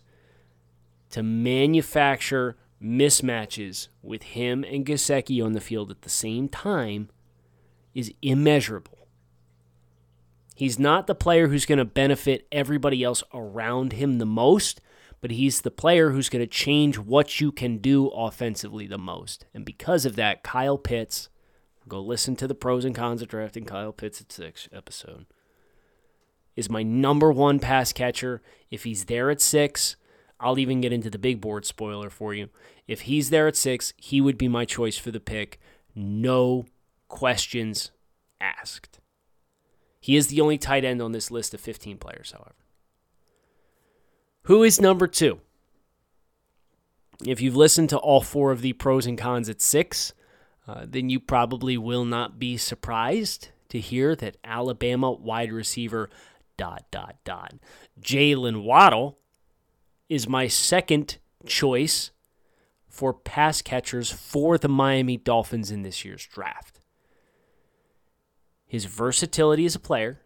to 1.10 1.22
manufacture 1.22 2.56
mismatches 2.82 3.90
with 4.02 4.24
him 4.24 4.64
and 4.64 4.86
Gesicki 4.86 5.44
on 5.44 5.52
the 5.52 5.62
field 5.62 5.92
at 5.92 6.04
the 6.04 6.10
same 6.10 6.48
time 6.48 7.10
is 7.94 8.14
immeasurable. 8.22 9.08
He's 10.56 10.80
not 10.80 11.08
the 11.08 11.16
player 11.16 11.48
who's 11.48 11.66
going 11.66 11.80
to 11.80 11.86
benefit 11.86 12.48
everybody 12.52 13.04
else 13.04 13.24
around 13.34 13.94
him 13.94 14.18
the 14.18 14.26
most, 14.26 14.80
but 15.22 15.32
he's 15.32 15.62
the 15.62 15.72
player 15.72 16.12
who's 16.12 16.30
going 16.30 16.44
to 16.44 16.48
change 16.48 16.98
what 16.98 17.40
you 17.40 17.52
can 17.52 17.78
do 17.78 18.08
offensively 18.08 18.88
the 18.88 18.98
most. 18.98 19.46
And 19.54 19.64
because 19.64 20.06
of 20.06 20.16
that, 20.16 20.44
Kyle 20.44 20.78
Pitts, 20.78 21.30
go 21.88 22.02
listen 22.02 22.36
to 22.38 22.48
the 22.48 22.56
pros 22.56 22.84
and 22.84 22.96
cons 22.96 23.22
of 23.22 23.28
drafting 23.28 23.66
Kyle 23.66 23.94
Pitts 23.94 24.20
at 24.20 24.32
six 24.32 24.68
episode 24.74 25.26
is 26.56 26.70
my 26.70 26.84
number 26.84 27.32
one 27.32 27.60
pass 27.60 27.94
catcher. 27.94 28.42
If 28.70 28.84
he's 28.84 29.06
there 29.06 29.30
at 29.30 29.42
six, 29.42 29.96
I'll 30.40 30.60
even 30.60 30.82
get 30.82 30.94
into 30.94 31.10
the 31.10 31.20
big 31.20 31.42
board 31.42 31.66
spoiler 31.66 32.10
for 32.10 32.34
you. 32.34 32.50
If 32.88 33.02
he's 33.02 33.30
there 33.30 33.48
at 33.48 33.56
six, 33.56 33.94
he 33.98 34.22
would 34.22 34.38
be 34.38 34.48
my 34.48 34.66
choice 34.66 34.98
for 34.98 35.12
the 35.12 35.20
pick. 35.20 35.60
No 35.96 36.66
questions 37.08 37.92
asked. 38.40 39.00
He 40.00 40.16
is 40.16 40.28
the 40.28 40.42
only 40.42 40.58
tight 40.58 40.84
end 40.84 41.02
on 41.02 41.12
this 41.12 41.30
list 41.30 41.54
of 41.54 41.62
15 41.62 41.98
players, 41.98 42.32
however. 42.32 42.56
Who 44.44 44.64
is 44.64 44.82
number 44.82 45.08
two? 45.08 45.40
If 47.26 47.42
you've 47.42 47.56
listened 47.56 47.90
to 47.90 47.98
all 47.98 48.22
four 48.22 48.52
of 48.52 48.62
the 48.62 48.74
pros 48.74 49.06
and 49.06 49.18
cons 49.18 49.50
at 49.50 49.62
six, 49.62 50.14
uh, 50.68 50.86
then 50.88 51.10
you 51.10 51.20
probably 51.20 51.78
will 51.78 52.06
not 52.06 52.40
be 52.40 52.58
surprised 52.58 53.50
to 53.70 53.80
hear 53.80 54.16
that 54.16 54.38
Alabama 54.44 55.12
wide 55.12 55.52
receiver 55.52 56.10
dot, 56.58 56.86
dot, 56.92 57.16
dot. 57.24 57.54
Jaylen 58.00 58.64
Waddle 58.64 59.18
is 60.10 60.28
my 60.28 60.48
second 60.48 61.18
choice 61.46 62.12
for 62.90 63.14
pass 63.14 63.62
catchers 63.62 64.12
for 64.12 64.58
the 64.58 64.68
Miami 64.68 65.18
Dolphins 65.18 65.72
in 65.72 65.84
this 65.84 66.04
year's 66.04 66.26
draft. 66.26 66.82
His 68.68 68.86
versatility 68.86 69.66
as 69.66 69.76
a 69.76 69.80
player, 69.80 70.22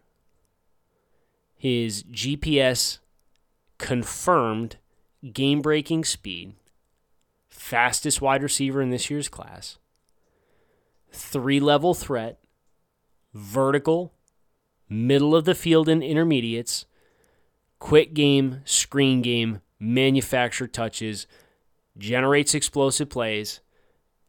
his 1.56 2.04
GPS 2.04 3.00
confirmed 3.78 4.78
game 5.34 5.62
breaking 5.62 6.06
speed, 6.06 6.54
fastest 7.48 8.22
wide 8.22 8.44
receiver 8.44 8.82
in 8.82 8.90
this 8.90 9.10
year's 9.10 9.30
class, 9.30 9.78
three 11.12 11.60
level 11.60 11.94
threat, 11.94 12.40
vertical, 13.34 14.14
middle 14.90 15.36
of 15.36 15.46
the 15.46 15.56
field 15.56 15.90
and 15.90 16.04
intermediates, 16.04 16.86
quick 17.80 18.14
game, 18.14 18.62
screen 18.66 19.22
game, 19.22 19.62
manufacture 19.80 20.68
touches, 20.68 21.28
generates 21.98 22.54
explosive 22.54 23.10
plays, 23.10 23.62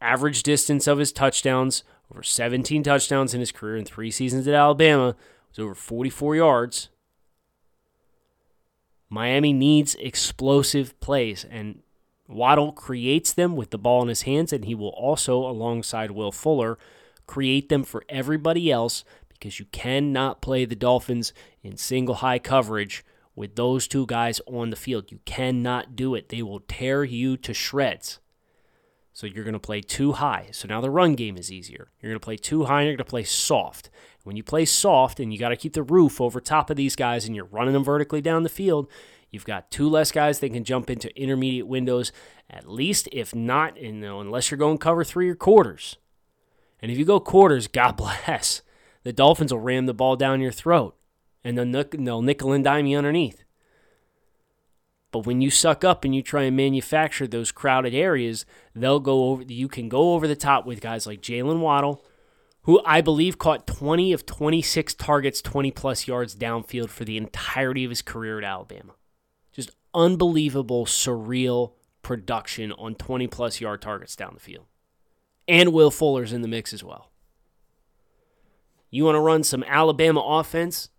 average 0.00 0.43
distance 0.43 0.87
of 0.87 0.99
his 0.99 1.12
touchdowns, 1.12 1.85
over 2.12 2.23
17 2.23 2.83
touchdowns 2.83 3.35
in 3.35 3.41
his 3.41 3.53
career 3.53 3.76
in 3.76 3.85
three 3.85 4.11
seasons 4.11 4.47
at 4.47 4.55
Alabama, 4.55 5.17
was 5.50 5.59
over 5.59 5.75
44 5.75 6.37
yards. 6.37 6.88
Miami 9.09 9.53
needs 9.53 9.95
explosive 9.97 10.99
plays, 11.01 11.45
and 11.49 11.83
Waddle 12.29 12.73
creates 12.73 13.33
them 13.33 13.55
with 13.57 13.71
the 13.71 13.79
ball 13.79 14.03
in 14.03 14.09
his 14.09 14.23
hands, 14.23 14.53
and 14.53 14.65
he 14.65 14.75
will 14.75 14.89
also, 14.89 15.39
alongside 15.39 16.11
Will 16.11 16.33
Fuller, 16.33 16.79
create 17.27 17.69
them 17.69 17.85
for 17.85 18.05
everybody 18.09 18.71
else 18.71 19.05
because 19.29 19.59
you 19.59 19.67
cannot 19.67 20.41
play 20.41 20.65
the 20.65 20.75
Dolphins 20.75 21.33
in 21.63 21.77
single 21.77 22.17
high 22.17 22.39
coverage 22.39 23.05
with 23.35 23.55
those 23.55 23.87
two 23.87 24.07
guys 24.07 24.41
on 24.47 24.71
the 24.71 24.77
field. 24.77 25.13
You 25.13 25.21
cannot 25.25 25.95
do 25.95 26.15
it. 26.15 26.31
They 26.31 26.43
will 26.43 26.61
tear 26.61 27.05
you 27.05 27.37
to 27.39 27.53
shreds. 27.53 28.19
So 29.16 29.26
you're 29.26 29.44
going 29.44 29.54
to 29.54 29.58
play 29.58 29.80
too 29.80 30.12
high. 30.12 30.49
So 30.52 30.68
now 30.68 30.82
the 30.82 30.90
run 30.90 31.14
game 31.14 31.38
is 31.38 31.50
easier. 31.50 31.90
You're 31.99 32.12
going 32.12 32.20
to 32.20 32.25
play 32.25 32.37
too 32.37 32.64
high 32.64 32.82
and 32.82 32.88
you're 32.88 32.99
going 32.99 33.06
to 33.06 33.11
play 33.11 33.25
soft. 33.25 33.88
When 34.25 34.37
you 34.37 34.42
play 34.42 34.66
soft 34.66 35.20
and 35.20 35.32
you 35.32 35.38
got 35.38 35.49
to 35.49 35.56
keep 35.56 35.73
the 35.73 35.82
roof 35.82 36.20
over 36.20 36.38
top 36.38 36.68
of 36.68 36.76
these 36.76 36.94
guys 36.94 37.25
and 37.25 37.35
you're 37.35 37.46
running 37.46 37.73
them 37.73 37.82
vertically 37.82 38.20
down 38.20 38.42
the 38.42 38.50
field, 38.50 38.90
you've 39.30 39.46
got 39.46 39.70
two 39.70 39.88
less 39.88 40.12
guys 40.12 40.40
that 40.40 40.52
can 40.52 40.64
jump 40.64 40.90
into 40.90 41.18
intermediate 41.18 41.66
windows, 41.66 42.12
at 42.50 42.68
least 42.68 43.08
if 43.11 43.35
not, 43.35 43.80
you 43.80 43.90
know, 43.90 44.20
unless 44.20 44.50
you're 44.50 44.58
going 44.58 44.76
cover 44.76 45.02
three 45.02 45.30
or 45.30 45.35
quarters. 45.35 45.96
And 46.82 46.92
if 46.92 46.99
you 46.99 47.06
go 47.06 47.18
quarters, 47.18 47.68
God 47.68 47.92
bless 47.96 48.61
the 49.02 49.14
Dolphins 49.14 49.50
will 49.50 49.61
ram 49.61 49.87
the 49.87 49.94
ball 49.94 50.16
down 50.16 50.42
your 50.42 50.52
throat 50.52 50.94
and 51.42 51.56
they'll 51.56 52.20
nickel 52.20 52.52
and 52.52 52.64
dime 52.64 52.85
you 52.85 52.99
underneath. 52.99 53.46
But 55.16 55.25
when 55.25 55.40
you 55.40 55.49
suck 55.49 55.82
up 55.82 56.04
and 56.04 56.14
you 56.14 56.20
try 56.20 56.42
and 56.42 56.54
manufacture 56.54 57.26
those 57.26 57.50
crowded 57.50 57.94
areas, 57.94 58.44
they'll 58.75 59.00
go 59.00 59.30
over. 59.30 59.44
You 59.44 59.66
can 59.66 59.88
go 59.88 60.12
over 60.12 60.28
the 60.28 60.37
top 60.37 60.66
with 60.66 60.82
guys 60.82 61.06
like 61.06 61.23
Jaylen 61.23 61.61
Waddle, 61.61 62.04
who 62.64 62.82
I 62.85 63.00
believe 63.00 63.38
caught 63.38 63.66
20 63.66 64.12
of 64.12 64.26
26 64.26 64.92
targets, 64.92 65.40
20 65.40 65.70
plus 65.70 66.06
yards 66.06 66.37
downfield 66.37 66.90
for 66.90 67.06
the 67.06 67.16
entirety 67.16 67.82
of 67.82 67.88
his 67.88 68.02
career 68.02 68.37
at 68.37 68.44
Alabama. 68.44 68.92
Just 69.54 69.70
unbelievable, 69.94 70.85
surreal 70.85 71.73
production 72.02 72.73
on 72.73 72.94
20 72.94 73.26
plus 73.28 73.58
yard 73.58 73.80
targets 73.80 74.16
down 74.16 74.35
the 74.35 74.40
field. 74.40 74.66
And 75.49 75.73
Will 75.73 75.90
Fuller's 75.90 76.35
in 76.35 76.42
the 76.42 76.49
mix 76.49 76.75
as 76.75 76.85
well. 76.85 77.11
You 78.90 79.06
want 79.06 79.16
to 79.16 79.20
run 79.20 79.44
some 79.44 79.64
Alabama 79.66 80.20
offense? 80.20 80.90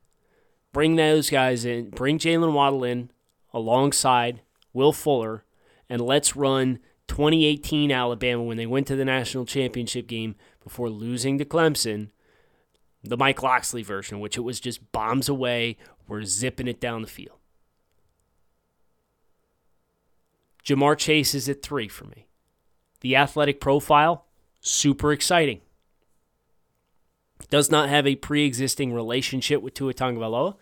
Bring 0.73 0.95
those 0.95 1.29
guys 1.29 1.65
in. 1.65 1.91
Bring 1.91 2.17
Jaylen 2.17 2.53
Waddle 2.53 2.83
in 2.83 3.11
alongside 3.57 4.41
Will 4.71 4.93
Fuller, 4.93 5.43
and 5.89 5.99
let's 5.99 6.35
run 6.35 6.79
2018 7.07 7.91
Alabama 7.91 8.43
when 8.43 8.57
they 8.57 8.65
went 8.65 8.87
to 8.87 8.95
the 8.95 9.05
national 9.05 9.45
championship 9.45 10.07
game 10.07 10.35
before 10.63 10.89
losing 10.89 11.37
to 11.37 11.45
Clemson. 11.45 12.09
The 13.03 13.17
Mike 13.17 13.41
Locksley 13.41 13.83
version, 13.83 14.19
which 14.19 14.37
it 14.37 14.41
was 14.41 14.59
just 14.59 14.91
bombs 14.91 15.27
away, 15.27 15.77
we're 16.07 16.23
zipping 16.23 16.67
it 16.67 16.79
down 16.79 17.01
the 17.01 17.07
field. 17.07 17.37
Ja'Marr 20.63 20.97
Chase 20.97 21.33
is 21.33 21.47
at 21.47 21.63
three 21.63 21.87
for 21.87 22.05
me. 22.05 22.27
The 22.99 23.15
athletic 23.15 23.59
profile, 23.61 24.25
super 24.59 25.11
exciting 25.11 25.61
does 27.49 27.71
not 27.71 27.89
have 27.89 28.05
a 28.05 28.15
pre-existing 28.15 28.93
relationship 28.93 29.61
with 29.61 29.73
Tua 29.73 29.93
Tagovailoa, 29.93 30.55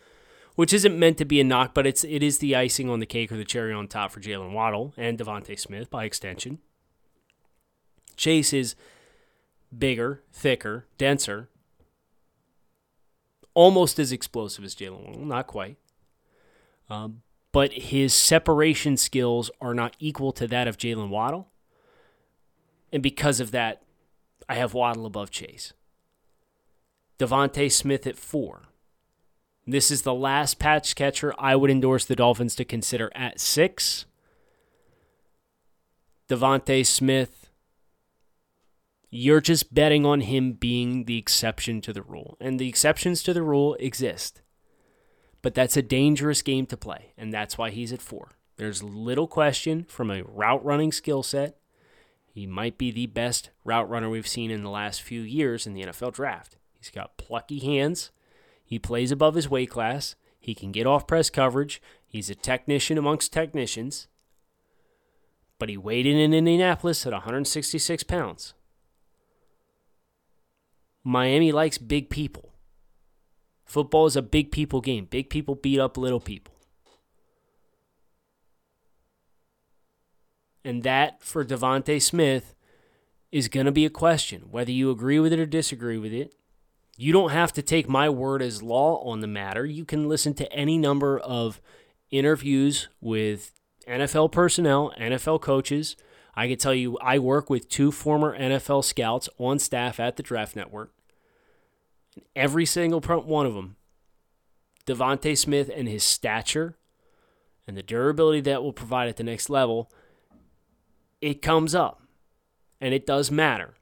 which 0.56 0.74
isn't 0.74 0.98
meant 0.98 1.18
to 1.18 1.26
be 1.26 1.40
a 1.40 1.44
knock, 1.44 1.74
but 1.74 1.86
it's 1.86 2.04
it 2.04 2.24
is 2.24 2.40
the 2.40 2.56
icing 2.56 2.90
on 2.90 3.00
the 3.00 3.06
cake 3.06 3.32
or 3.32 3.38
the 3.38 3.46
cherry 3.46 3.74
on 3.74 3.88
top 3.88 4.12
for 4.12 4.20
Jaylen 4.20 4.52
Waddle 4.52 4.94
and 4.98 5.18
DeVonta 5.18 5.60
Smith 5.60 5.90
by 5.90 6.06
extension. 6.06 6.60
Chase 8.16 8.54
is 8.54 8.76
bigger, 9.78 10.24
thicker, 10.32 10.86
denser, 10.98 11.50
almost 13.54 14.00
as 14.00 14.12
explosive 14.12 14.64
as 14.64 14.76
Jaylen 14.76 15.06
Waddle, 15.06 15.26
not 15.26 15.48
quite. 15.48 15.78
Um, 16.90 17.22
but 17.52 17.74
his 17.74 18.14
separation 18.14 18.98
skills 18.98 19.50
are 19.60 19.74
not 19.74 19.96
equal 20.00 20.32
to 20.34 20.48
that 20.48 20.68
of 20.68 20.78
Jaylen 20.78 21.10
Waddle. 21.10 21.50
And 22.92 23.02
because 23.02 23.40
of 23.40 23.52
that, 23.52 23.82
I 24.48 24.56
have 24.56 24.74
Waddle 24.74 25.06
above 25.06 25.32
Chase. 25.32 25.74
DeVonta 27.18 27.72
Smith 27.72 28.06
at 28.06 28.18
four. 28.18 28.64
This 29.68 29.90
is 29.90 30.04
the 30.04 30.14
last 30.14 30.60
patch 30.60 30.96
catcher 30.96 31.34
I 31.40 31.56
would 31.56 31.72
endorse 31.72 32.06
the 32.06 32.16
Dolphins 32.16 32.56
to 32.56 32.66
consider 32.66 33.12
at 33.16 33.40
six. 33.40 34.06
DeVonta 36.30 36.86
Smith, 36.86 37.50
you're 39.10 39.42
just 39.42 39.74
betting 39.74 40.06
on 40.06 40.22
him 40.22 40.54
being 40.54 41.06
the 41.06 41.18
exception 41.18 41.82
to 41.82 41.94
the 41.94 42.04
rule. 42.04 42.38
And 42.40 42.60
the 42.60 42.70
exceptions 42.70 43.24
to 43.24 43.34
the 43.34 43.44
rule 43.44 43.76
exist. 43.76 44.42
But 45.42 45.56
that's 45.56 45.78
a 45.78 45.82
dangerous 45.82 46.42
game 46.42 46.66
to 46.68 46.78
play, 46.78 47.14
and 47.18 47.32
that's 47.32 47.58
why 47.58 47.70
he's 47.70 47.94
at 47.94 48.02
four. 48.02 48.32
There's 48.58 48.82
little 48.82 49.28
question 49.28 49.86
from 49.88 50.10
a 50.10 50.24
route 50.24 50.64
running 50.66 50.92
skill 50.92 51.24
set. 51.24 51.58
He 52.26 52.48
might 52.48 52.78
be 52.78 52.92
the 52.92 53.06
best 53.06 53.52
route 53.64 53.90
runner 53.90 54.10
we've 54.10 54.28
seen 54.28 54.52
in 54.52 54.64
the 54.64 54.70
last 54.70 55.02
few 55.02 55.22
years 55.22 55.68
in 55.68 55.74
the 55.74 55.84
NFL 55.84 56.14
draft. 56.14 56.58
He's 56.78 56.90
got 56.90 57.18
plucky 57.18 57.60
hands. 57.60 58.12
He 58.66 58.80
plays 58.80 59.12
above 59.12 59.36
his 59.36 59.50
weight 59.50 59.70
class. 59.70 60.16
He 60.40 60.56
can 60.56 60.72
get 60.72 60.88
off 60.88 61.08
press 61.08 61.30
coverage. 61.30 61.82
He's 62.06 62.30
a 62.30 62.36
technician 62.36 62.98
amongst 62.98 63.32
technicians. 63.32 64.08
But 65.60 65.70
he 65.70 65.78
weighed 65.78 66.06
in 66.06 66.18
in 66.18 66.34
Indianapolis 66.34 67.06
at 67.06 67.14
166 67.14 68.04
pounds. 68.04 68.54
Miami 71.04 71.52
likes 71.52 71.78
big 71.78 72.10
people. 72.10 72.52
Football 73.64 74.08
is 74.08 74.16
a 74.16 74.22
big 74.22 74.52
people 74.52 74.82
game. 74.82 75.06
Big 75.06 75.30
people 75.30 75.56
beat 75.56 75.80
up 75.80 75.98
little 75.98 76.20
people. 76.20 76.56
And 80.64 80.82
that 80.82 81.22
for 81.22 81.46
DeVonta 81.46 82.02
Smith 82.02 82.56
is 83.32 83.48
going 83.48 83.68
to 83.68 83.72
be 83.72 83.86
a 83.86 83.90
question, 83.90 84.44
whether 84.50 84.72
you 84.72 84.90
agree 84.90 85.20
with 85.20 85.32
it 85.32 85.40
or 85.40 85.46
disagree 85.46 86.00
with 86.00 86.12
it. 86.12 86.34
You 86.98 87.12
don't 87.12 87.32
have 87.32 87.52
to 87.54 87.62
take 87.62 87.90
my 87.90 88.10
word 88.10 88.42
as 88.42 88.64
law 88.64 89.04
on 89.04 89.20
the 89.20 89.28
matter. 89.28 89.66
You 89.66 89.86
can 89.86 90.08
listen 90.08 90.34
to 90.36 90.52
any 90.54 90.78
number 90.78 91.20
of 91.20 91.62
interviews 92.10 92.88
with 93.02 93.52
NFL 93.88 94.32
personnel, 94.32 94.94
NFL 95.00 95.42
coaches. 95.42 95.96
I 96.36 96.48
can 96.48 96.58
tell 96.58 96.74
you, 96.74 96.98
I 97.00 97.20
work 97.20 97.50
with 97.50 97.70
two 97.70 97.92
former 97.92 98.38
NFL 98.38 98.84
scouts 98.84 99.30
on 99.38 99.60
staff 99.60 100.00
at 100.00 100.16
the 100.16 100.24
Draft 100.24 100.56
Network. 100.56 100.94
Every 102.36 102.66
single 102.66 103.02
one 103.02 103.46
of 103.46 103.54
them, 103.54 103.76
DeVonta 104.86 105.38
Smith 105.38 105.70
and 105.74 105.88
his 105.88 106.04
stature 106.04 106.78
and 107.68 107.76
the 107.76 107.84
durability 107.84 108.42
that 108.42 108.64
will 108.64 108.74
provide 108.74 109.10
at 109.10 109.18
the 109.18 109.24
next 109.24 109.50
level 109.50 109.92
it 111.22 111.42
comes 111.42 111.74
up 111.74 112.02
and 112.80 112.94
it 112.94 113.06
does 113.06 113.32
matter. 113.32 113.74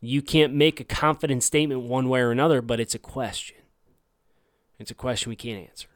You 0.00 0.22
can't 0.22 0.54
make 0.54 0.80
a 0.80 0.84
confident 0.84 1.42
statement 1.42 1.82
one 1.82 2.08
way 2.08 2.20
or 2.20 2.30
another, 2.30 2.62
but 2.62 2.80
it's 2.80 2.94
a 2.94 2.98
question. 2.98 3.58
It's 4.78 4.90
a 4.90 4.94
question 4.94 5.30
we 5.30 5.36
can't 5.36 5.68
answer. 5.68 5.88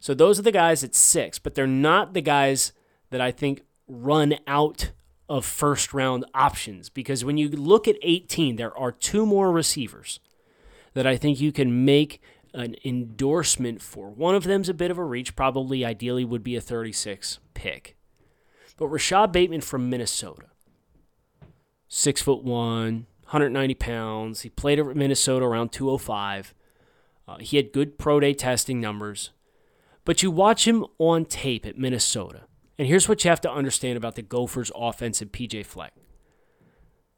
So 0.00 0.14
those 0.14 0.38
are 0.38 0.42
the 0.42 0.52
guys 0.52 0.84
at 0.84 0.94
six, 0.94 1.38
but 1.38 1.54
they're 1.54 1.66
not 1.66 2.14
the 2.14 2.20
guys 2.20 2.72
that 3.10 3.20
I 3.20 3.32
think 3.32 3.64
run 3.88 4.36
out 4.46 4.92
of 5.28 5.44
first 5.44 5.92
round 5.92 6.24
options 6.34 6.88
because 6.88 7.24
when 7.24 7.36
you 7.36 7.48
look 7.48 7.88
at 7.88 7.96
18, 8.02 8.56
there 8.56 8.76
are 8.78 8.92
two 8.92 9.26
more 9.26 9.50
receivers 9.50 10.20
that 10.94 11.06
I 11.06 11.16
think 11.16 11.40
you 11.40 11.52
can 11.52 11.84
make 11.84 12.22
an 12.54 12.76
endorsement 12.84 13.82
for. 13.82 14.08
One 14.08 14.34
of 14.34 14.44
them's 14.44 14.68
a 14.68 14.74
bit 14.74 14.90
of 14.90 14.98
a 14.98 15.04
reach, 15.04 15.36
probably 15.36 15.84
ideally 15.84 16.24
would 16.24 16.42
be 16.42 16.56
a 16.56 16.60
36 16.60 17.40
pick. 17.54 17.96
But 18.76 18.86
Rashod 18.86 19.32
Bateman 19.32 19.60
from 19.60 19.90
Minnesota, 19.90 20.46
six 21.88 22.22
foot 22.22 22.44
one, 22.44 23.06
190 23.24 23.74
pounds. 23.74 24.40
He 24.42 24.50
played 24.50 24.78
at 24.78 24.96
Minnesota 24.96 25.44
around 25.44 25.72
205. 25.72 26.54
Uh, 27.26 27.38
he 27.38 27.56
had 27.56 27.72
good 27.72 27.98
pro 27.98 28.20
day 28.20 28.34
testing 28.34 28.80
numbers. 28.80 29.30
But 30.04 30.22
you 30.22 30.30
watch 30.30 30.66
him 30.66 30.86
on 30.98 31.26
tape 31.26 31.66
at 31.66 31.76
Minnesota, 31.76 32.44
and 32.78 32.88
here's 32.88 33.08
what 33.08 33.22
you 33.24 33.28
have 33.28 33.42
to 33.42 33.50
understand 33.50 33.98
about 33.98 34.14
the 34.14 34.22
Gophers' 34.22 34.72
offense 34.74 35.20
and 35.20 35.30
PJ 35.30 35.66
Fleck. 35.66 35.92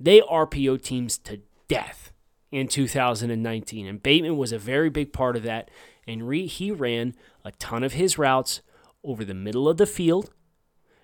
They 0.01 0.21
RPO 0.21 0.83
teams 0.83 1.19
to 1.19 1.43
death 1.69 2.11
in 2.51 2.67
2019, 2.67 3.87
and 3.87 4.03
Bateman 4.03 4.37
was 4.37 4.51
a 4.51 4.59
very 4.59 4.91
big 4.91 5.13
part 5.13 5.37
of 5.37 5.45
that. 5.45 5.71
And 6.07 6.27
re- 6.27 6.47
he 6.47 6.73
ran 6.73 7.15
a 7.45 7.53
ton 7.53 7.85
of 7.85 7.93
his 7.93 8.19
routes 8.19 8.63
over 9.05 9.25
the 9.25 9.35
middle 9.35 9.69
of 9.69 9.77
the 9.77 9.87
field 9.87 10.31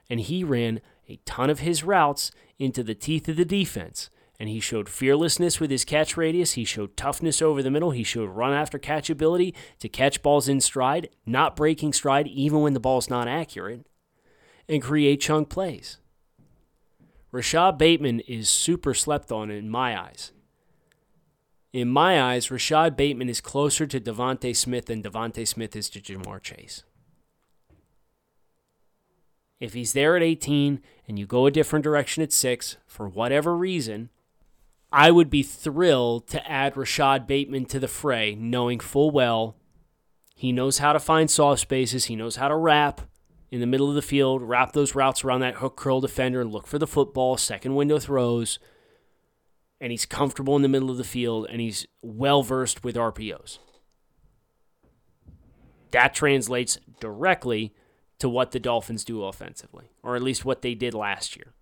and 0.09 0.21
he 0.21 0.45
ran 0.45 0.81
a 1.09 1.21
ton 1.25 1.51
of 1.51 1.61
his 1.61 1.85
routes 1.85 2.31
into 2.59 2.83
the 2.83 2.95
teeth 2.95 3.29
of 3.29 3.37
the 3.37 3.45
defense. 3.45 4.11
And 4.39 4.51
he 4.51 4.61
showed 4.61 4.91
fearlessness 4.91 5.61
with 5.61 5.71
his 5.71 5.87
catch 5.87 6.17
radius. 6.17 6.53
He 6.53 6.65
showed 6.65 6.97
toughness 6.97 7.41
over 7.41 7.63
the 7.63 7.71
middle. 7.71 7.93
He 7.93 8.03
showed 8.03 8.29
run 8.29 8.53
after 8.53 8.79
catch 8.79 9.09
ability 9.09 9.55
to 9.79 9.89
catch 9.89 10.21
balls 10.21 10.47
in 10.47 10.61
stride, 10.61 11.09
not 11.25 11.57
breaking 11.57 11.95
stride 11.95 12.27
even 12.27 12.61
when 12.61 12.75
the 12.75 12.81
ball's 12.81 13.09
not 13.09 13.29
accurate, 13.29 13.87
and 14.69 14.83
create 14.83 15.23
chunk 15.23 15.49
plays. 15.49 15.99
Rashod 17.33 17.79
Bateman 17.79 18.21
is 18.21 18.49
super 18.49 18.95
slept 18.95 19.33
on 19.33 19.51
in 19.51 19.71
my 19.71 19.99
eyes. 19.99 20.33
In 21.73 21.89
my 21.89 22.21
eyes, 22.21 22.51
Rashod 22.51 22.97
Bateman 22.97 23.29
is 23.29 23.41
closer 23.41 23.87
to 23.87 24.01
DeVonta 24.01 24.57
Smith 24.57 24.87
than 24.87 25.03
DeVonta 25.03 25.47
Smith 25.47 25.77
is 25.77 25.91
to 25.91 26.01
Ja'Marr 26.01 26.43
Chase. 26.43 26.85
If 29.59 29.73
he's 29.73 29.93
there 29.93 30.17
at 30.17 30.23
18 30.23 30.81
and 31.09 31.19
you 31.19 31.27
go 31.27 31.47
a 31.47 31.51
different 31.51 31.83
direction 31.83 32.23
at 32.23 32.33
6 32.33 32.77
for 32.87 33.09
whatever 33.09 33.57
reason, 33.57 34.11
I 34.93 35.11
would 35.11 35.31
be 35.31 35.43
thrilled 35.43 36.27
to 36.29 36.51
add 36.51 36.77
Rashod 36.77 37.27
Bateman 37.27 37.65
to 37.67 37.81
the 37.81 37.89
fray, 37.89 38.35
knowing 38.35 38.81
full 38.81 39.11
well 39.11 39.57
he 40.35 40.53
knows 40.53 40.79
how 40.79 40.93
to 40.93 41.01
find 41.01 41.31
soft 41.31 41.63
spaces, 41.63 42.05
he 42.05 42.17
knows 42.17 42.37
how 42.37 42.49
to 42.49 42.57
wrap 42.57 43.01
in 43.51 43.61
the 43.61 43.67
middle 43.67 43.89
of 43.89 43.95
the 43.95 44.03
field, 44.03 44.43
wrap 44.43 44.73
those 44.73 44.95
routes 44.95 45.25
around 45.25 45.41
that 45.41 45.57
hook 45.57 45.77
curl 45.77 46.01
defender 46.01 46.43
and 46.43 46.53
look 46.53 46.67
for 46.67 46.79
the 46.79 46.87
football, 46.87 47.39
second 47.39 47.75
window 47.75 47.99
throws, 47.99 48.59
and 49.81 49.91
he's 49.91 50.05
comfortable 50.05 50.55
in 50.55 50.61
the 50.63 50.69
middle 50.69 50.91
of 50.91 50.99
the 50.99 51.05
field 51.05 51.47
and 51.49 51.61
he's 51.61 51.87
well 52.03 52.43
versed 52.43 52.85
with 52.85 52.97
RPOs. 52.97 53.59
That 55.93 56.13
translates 56.13 56.79
directly 57.01 57.73
to 58.19 58.29
what 58.29 58.53
the 58.53 58.61
Dolphins 58.61 59.05
do 59.05 59.25
offensively, 59.25 59.91
or 60.03 60.17
at 60.17 60.23
least 60.23 60.45
what 60.45 60.63
they 60.63 60.75
did 60.75 60.95
last 60.95 61.37
year 61.37 61.53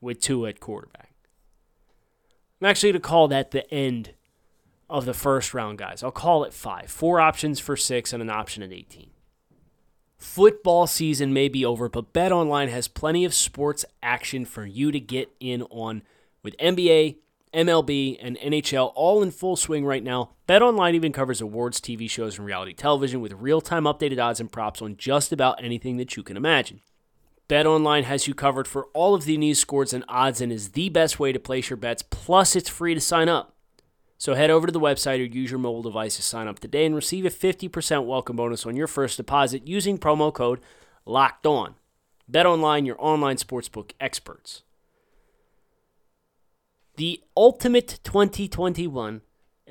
with 0.00 0.20
Tua 0.20 0.50
at 0.50 0.60
quarterback. 0.60 1.12
I'm 2.60 2.68
actually 2.68 2.92
going 2.92 3.02
to 3.02 3.08
call 3.08 3.28
that 3.28 3.50
the 3.50 3.72
end 3.72 4.14
of 4.88 5.04
the 5.04 5.14
first 5.14 5.54
round, 5.54 5.78
guys. 5.78 6.02
I'll 6.02 6.10
call 6.10 6.44
it 6.44 6.52
five. 6.52 6.90
Four 6.90 7.20
options 7.20 7.60
for 7.60 7.76
six 7.76 8.12
and 8.12 8.22
an 8.22 8.30
option 8.30 8.62
at 8.62 8.72
18. 8.72 9.10
Football 10.18 10.86
season 10.86 11.32
may 11.32 11.48
be 11.48 11.64
over, 11.64 11.88
but 11.88 12.12
BetOnline 12.12 12.68
has 12.68 12.88
plenty 12.88 13.24
of 13.24 13.32
sports 13.32 13.86
action 14.02 14.44
for 14.44 14.66
you 14.66 14.92
to 14.92 15.00
get 15.00 15.30
in 15.40 15.62
on 15.70 16.02
with 16.42 16.56
NBA, 16.58 17.16
MLB, 17.52 18.18
and 18.20 18.38
NHL 18.38 18.92
all 18.94 19.22
in 19.22 19.30
full 19.30 19.56
swing 19.56 19.84
right 19.84 20.02
now. 20.02 20.30
BetOnline 20.48 20.94
even 20.94 21.12
covers 21.12 21.40
awards, 21.40 21.80
TV 21.80 22.08
shows, 22.08 22.38
and 22.38 22.46
reality 22.46 22.72
television 22.72 23.20
with 23.20 23.32
real-time 23.32 23.84
updated 23.84 24.22
odds 24.22 24.40
and 24.40 24.52
props 24.52 24.80
on 24.80 24.96
just 24.96 25.32
about 25.32 25.62
anything 25.62 25.96
that 25.96 26.16
you 26.16 26.22
can 26.22 26.36
imagine. 26.36 26.80
BetOnline 27.48 28.04
has 28.04 28.28
you 28.28 28.34
covered 28.34 28.68
for 28.68 28.84
all 28.94 29.14
of 29.14 29.24
the 29.24 29.36
news, 29.36 29.58
scores, 29.58 29.92
and 29.92 30.04
odds 30.08 30.40
and 30.40 30.52
is 30.52 30.70
the 30.70 30.88
best 30.88 31.18
way 31.18 31.32
to 31.32 31.40
place 31.40 31.68
your 31.68 31.76
bets. 31.76 32.02
Plus, 32.02 32.54
it's 32.54 32.68
free 32.68 32.94
to 32.94 33.00
sign 33.00 33.28
up. 33.28 33.56
So 34.18 34.34
head 34.34 34.50
over 34.50 34.66
to 34.66 34.72
the 34.72 34.78
website 34.78 35.18
or 35.18 35.24
use 35.24 35.50
your 35.50 35.58
mobile 35.58 35.82
device 35.82 36.14
to 36.16 36.22
sign 36.22 36.46
up 36.46 36.60
today 36.60 36.84
and 36.84 36.94
receive 36.94 37.24
a 37.24 37.30
50% 37.30 38.06
welcome 38.06 38.36
bonus 38.36 38.66
on 38.66 38.76
your 38.76 38.86
first 38.86 39.16
deposit 39.16 39.66
using 39.66 39.98
promo 39.98 40.32
code 40.32 40.60
LOCKED 41.06 41.46
ON. 41.46 41.74
BetOnline, 42.30 42.86
your 42.86 42.96
online 43.00 43.36
sportsbook 43.36 43.92
experts. 43.98 44.62
The 47.00 47.22
Ultimate 47.34 47.98
2021 48.04 49.22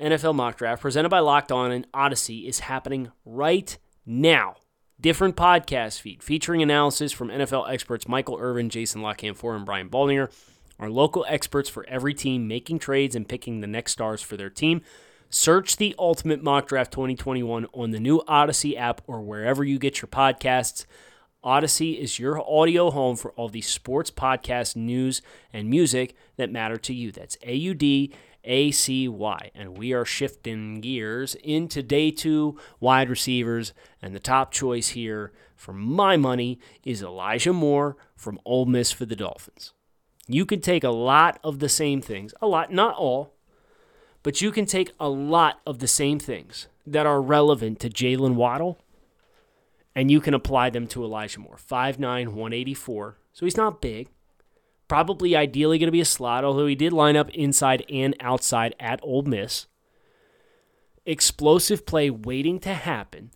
NFL 0.02 0.34
Mock 0.34 0.56
Draft 0.56 0.82
presented 0.82 1.10
by 1.10 1.20
Locked 1.20 1.52
On 1.52 1.70
and 1.70 1.86
Audacy 1.92 2.48
is 2.48 2.58
happening 2.58 3.12
right 3.24 3.78
now. 4.04 4.56
Different 5.00 5.36
podcast 5.36 6.00
feed 6.00 6.24
featuring 6.24 6.60
analysis 6.60 7.12
from 7.12 7.28
NFL 7.28 7.70
experts 7.70 8.08
Michael 8.08 8.36
Irvin, 8.40 8.68
Jason 8.68 9.00
La 9.00 9.14
Canfora, 9.14 9.54
and 9.54 9.64
Brian 9.64 9.88
Baldinger. 9.88 10.28
Our 10.80 10.90
local 10.90 11.24
experts 11.28 11.68
for 11.68 11.86
every 11.86 12.14
team 12.14 12.48
making 12.48 12.80
trades 12.80 13.14
and 13.14 13.28
picking 13.28 13.60
the 13.60 13.68
next 13.68 13.92
stars 13.92 14.20
for 14.20 14.36
their 14.36 14.50
team. 14.50 14.82
Search 15.28 15.76
the 15.76 15.94
Ultimate 16.00 16.42
Mock 16.42 16.66
Draft 16.66 16.90
2021 16.90 17.68
on 17.72 17.92
the 17.92 18.00
new 18.00 18.22
Audacy 18.22 18.76
app 18.76 19.02
or 19.06 19.20
wherever 19.20 19.62
you 19.62 19.78
get 19.78 20.02
your 20.02 20.08
podcasts. 20.08 20.84
Audacy 21.44 21.98
is 21.98 22.18
your 22.18 22.38
audio 22.46 22.90
home 22.90 23.16
for 23.16 23.32
all 23.32 23.48
the 23.48 23.62
sports 23.62 24.10
podcasts, 24.10 24.76
news, 24.76 25.22
and 25.54 25.70
music 25.70 26.14
that 26.36 26.52
matter 26.52 26.76
to 26.76 26.92
you. 26.92 27.10
That's 27.10 27.38
A 27.42 27.54
U 27.54 27.72
D 27.72 28.12
A 28.44 28.70
C 28.70 29.08
Y. 29.08 29.50
And 29.54 29.78
we 29.78 29.94
are 29.94 30.04
shifting 30.04 30.82
gears 30.82 31.34
into 31.36 31.82
day 31.82 32.10
two 32.10 32.58
wide 32.78 33.08
receivers. 33.08 33.72
And 34.02 34.14
the 34.14 34.20
top 34.20 34.52
choice 34.52 34.88
here, 34.88 35.32
for 35.56 35.72
my 35.72 36.18
money, 36.18 36.58
is 36.84 37.02
Elijah 37.02 37.54
Moore 37.54 37.96
from 38.14 38.38
Ole 38.44 38.66
Miss 38.66 38.92
for 38.92 39.06
the 39.06 39.16
Dolphins. 39.16 39.72
You 40.26 40.44
can 40.44 40.60
take 40.60 40.84
a 40.84 40.90
lot 40.90 41.40
of 41.42 41.58
the 41.58 41.70
same 41.70 42.02
things, 42.02 42.34
a 42.42 42.46
lot, 42.46 42.70
not 42.70 42.94
all, 42.96 43.32
but 44.22 44.42
you 44.42 44.52
can 44.52 44.66
take 44.66 44.92
a 45.00 45.08
lot 45.08 45.60
of 45.66 45.78
the 45.78 45.88
same 45.88 46.18
things 46.18 46.68
that 46.86 47.06
are 47.06 47.22
relevant 47.22 47.80
to 47.80 47.88
Jaylen 47.88 48.34
Waddle, 48.34 48.78
and 50.00 50.10
you 50.10 50.18
can 50.18 50.32
apply 50.32 50.70
them 50.70 50.86
to 50.86 51.04
Elijah 51.04 51.40
Moore. 51.40 51.58
5'9, 51.58 51.98
184. 52.28 53.18
So 53.34 53.44
he's 53.44 53.58
not 53.58 53.82
big. 53.82 54.08
Probably 54.88 55.36
ideally 55.36 55.76
going 55.78 55.88
to 55.88 55.92
be 55.92 56.00
a 56.00 56.06
slot, 56.06 56.42
although 56.42 56.66
he 56.66 56.74
did 56.74 56.94
line 56.94 57.18
up 57.18 57.28
inside 57.34 57.84
and 57.90 58.16
outside 58.18 58.74
at 58.80 58.98
Ole 59.02 59.24
Miss. 59.24 59.66
Explosive 61.04 61.84
play 61.84 62.08
waiting 62.08 62.58
to 62.60 62.72
happen. 62.72 63.30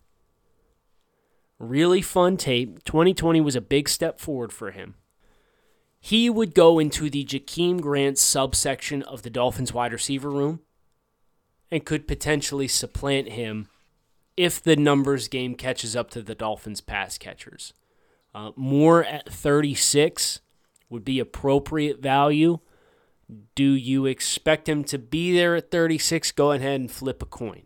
Really 1.59 2.01
fun 2.01 2.35
tape. 2.35 2.83
2020 2.83 3.41
was 3.41 3.55
a 3.55 3.61
big 3.61 3.87
step 3.87 4.19
forward 4.19 4.51
for 4.51 4.71
him. 4.71 4.95
He 5.99 6.31
would 6.31 6.55
go 6.55 6.79
into 6.79 7.11
the 7.11 7.23
Jakeem 7.23 7.79
Grant 7.79 8.17
subsection 8.17 9.03
of 9.03 9.21
the 9.21 9.29
Dolphins 9.29 9.71
wide 9.71 9.93
receiver 9.93 10.31
room 10.31 10.61
and 11.69 11.85
could 11.85 12.07
potentially 12.07 12.67
supplant 12.67 13.29
him 13.29 13.67
if 14.37 14.61
the 14.61 14.75
numbers 14.75 15.27
game 15.27 15.55
catches 15.55 15.95
up 15.95 16.09
to 16.11 16.21
the 16.21 16.35
Dolphins 16.35 16.81
pass 16.81 17.17
catchers. 17.17 17.73
Uh, 18.33 18.51
Moore 18.55 19.03
at 19.03 19.31
36 19.31 20.41
would 20.89 21.05
be 21.05 21.19
appropriate 21.19 22.01
value. 22.01 22.59
Do 23.55 23.71
you 23.71 24.05
expect 24.05 24.69
him 24.69 24.83
to 24.85 24.99
be 24.99 25.33
there 25.33 25.55
at 25.55 25.71
36? 25.71 26.31
Go 26.33 26.51
ahead 26.51 26.79
and 26.79 26.91
flip 26.91 27.23
a 27.23 27.25
coin. 27.25 27.63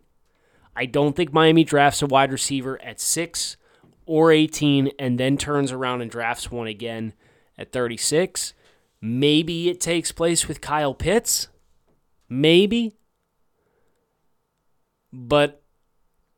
I 0.75 0.85
don't 0.85 1.15
think 1.15 1.33
Miami 1.33 1.63
drafts 1.63 2.01
a 2.01 2.07
wide 2.07 2.31
receiver 2.31 2.81
at 2.81 3.01
6 3.01 3.57
or 4.05 4.31
18 4.31 4.91
and 4.97 5.19
then 5.19 5.37
turns 5.37 5.71
around 5.71 6.01
and 6.01 6.09
drafts 6.09 6.49
one 6.49 6.67
again 6.67 7.13
at 7.57 7.71
36. 7.71 8.53
Maybe 9.01 9.69
it 9.69 9.81
takes 9.81 10.11
place 10.11 10.47
with 10.47 10.61
Kyle 10.61 10.93
Pitts. 10.93 11.49
Maybe. 12.29 12.95
But 15.11 15.58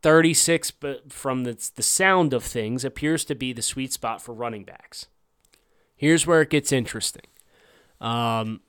36 0.01 0.71
but 0.71 1.11
from 1.11 1.43
the, 1.43 1.69
the 1.75 1.83
sound 1.83 2.33
of 2.33 2.43
things 2.43 2.83
appears 2.83 3.23
to 3.25 3.35
be 3.35 3.53
the 3.53 3.61
sweet 3.61 3.93
spot 3.93 4.21
for 4.21 4.33
running 4.33 4.63
backs. 4.63 5.07
Here's 5.95 6.25
where 6.25 6.41
it 6.41 6.49
gets 6.49 6.71
interesting. 6.71 7.25
Um, 7.99 8.61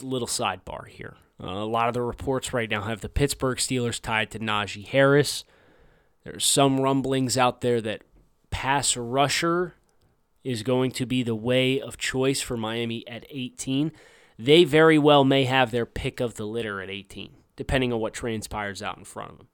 a 0.00 0.04
little 0.04 0.28
sidebar 0.28 0.86
here. 0.86 1.16
Uh, 1.42 1.46
a 1.46 1.64
lot 1.64 1.88
of 1.88 1.94
the 1.94 2.02
reports 2.02 2.52
right 2.52 2.70
now 2.70 2.82
have 2.82 3.00
the 3.00 3.08
Pittsburgh 3.08 3.58
Steelers 3.58 4.00
tied 4.00 4.30
to 4.30 4.38
Najee 4.38 4.86
Harris. 4.86 5.44
There's 6.24 6.44
some 6.44 6.80
rumblings 6.80 7.38
out 7.38 7.62
there 7.62 7.80
that 7.80 8.02
pass 8.50 8.96
rusher 8.96 9.74
is 10.44 10.62
going 10.62 10.90
to 10.92 11.06
be 11.06 11.22
the 11.22 11.34
way 11.34 11.80
of 11.80 11.96
choice 11.96 12.40
for 12.40 12.56
Miami 12.56 13.06
at 13.08 13.24
18. 13.30 13.92
They 14.38 14.64
very 14.64 14.98
well 14.98 15.24
may 15.24 15.44
have 15.44 15.70
their 15.70 15.86
pick 15.86 16.20
of 16.20 16.34
the 16.34 16.46
litter 16.46 16.80
at 16.80 16.90
18, 16.90 17.30
depending 17.56 17.92
on 17.92 18.00
what 18.00 18.14
transpires 18.14 18.82
out 18.82 18.98
in 18.98 19.04
front 19.04 19.32
of 19.32 19.38
them. 19.38 19.48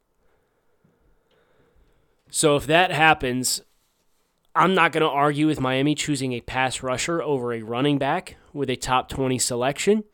So 2.30 2.56
if 2.56 2.66
that 2.66 2.90
happens, 2.90 3.62
I'm 4.54 4.74
not 4.74 4.92
going 4.92 5.02
to 5.02 5.08
argue 5.08 5.46
with 5.46 5.60
Miami 5.60 5.94
choosing 5.94 6.32
a 6.32 6.40
pass 6.40 6.82
rusher 6.82 7.22
over 7.22 7.52
a 7.52 7.62
running 7.62 7.98
back 7.98 8.36
with 8.52 8.68
a 8.68 8.76
top 8.76 9.08
20 9.08 9.38
selection. 9.38 10.04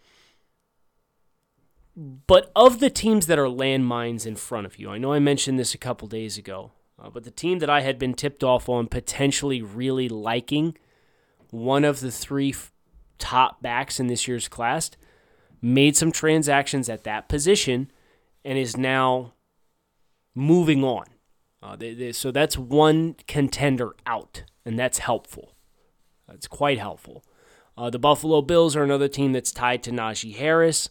But 1.97 2.51
of 2.57 2.81
the 2.81 2.91
teams 2.91 3.27
that 3.27 3.39
are 3.39 3.47
landmines 3.47 4.27
in 4.27 4.37
front 4.37 4.67
of 4.67 4.79
you, 4.79 4.91
I 4.91 4.99
know 4.99 5.13
I 5.13 5.19
mentioned 5.19 5.59
this 5.59 5.75
a 5.75 5.79
couple 5.79 6.09
days 6.09 6.37
ago, 6.37 6.73
uh, 7.01 7.09
but 7.09 7.25
the 7.25 7.31
team 7.31 7.61
that 7.61 7.71
I 7.71 7.83
had 7.83 7.99
been 7.99 8.15
tipped 8.15 8.43
off 8.43 8.69
on 8.69 8.89
potentially 8.89 9.63
really 9.63 10.09
liking 10.09 10.77
one 11.51 11.85
of 11.85 12.01
the 12.01 12.11
three 12.11 12.51
f- 12.51 12.73
top 13.19 13.63
backs 13.63 14.01
in 14.01 14.09
this 14.09 14.27
year's 14.27 14.49
class 14.49 14.91
made 15.63 15.97
some 15.97 16.11
transactions 16.11 16.89
at 16.89 17.05
that 17.05 17.29
position 17.29 17.91
and 18.45 18.59
is 18.59 18.77
now 18.77 19.33
moving 20.35 20.83
on. 20.83 21.07
Uh, 21.65 21.77
they, 21.77 21.95
they, 21.95 22.13
so 22.13 22.31
that's 22.31 22.59
one 22.59 23.17
contender 23.27 23.97
out, 24.07 24.45
and 24.67 24.79
that's 24.79 24.99
helpful. 24.99 25.55
That's 26.29 26.47
quite 26.47 26.79
helpful. 26.79 27.25
Uh, 27.77 27.89
the 27.89 27.99
Buffalo 27.99 28.43
Bills 28.43 28.77
are 28.77 28.85
another 28.85 29.09
team 29.09 29.33
that's 29.33 29.51
tied 29.51 29.83
to 29.85 29.91
Najee 29.91 30.37
Harris. 30.37 30.91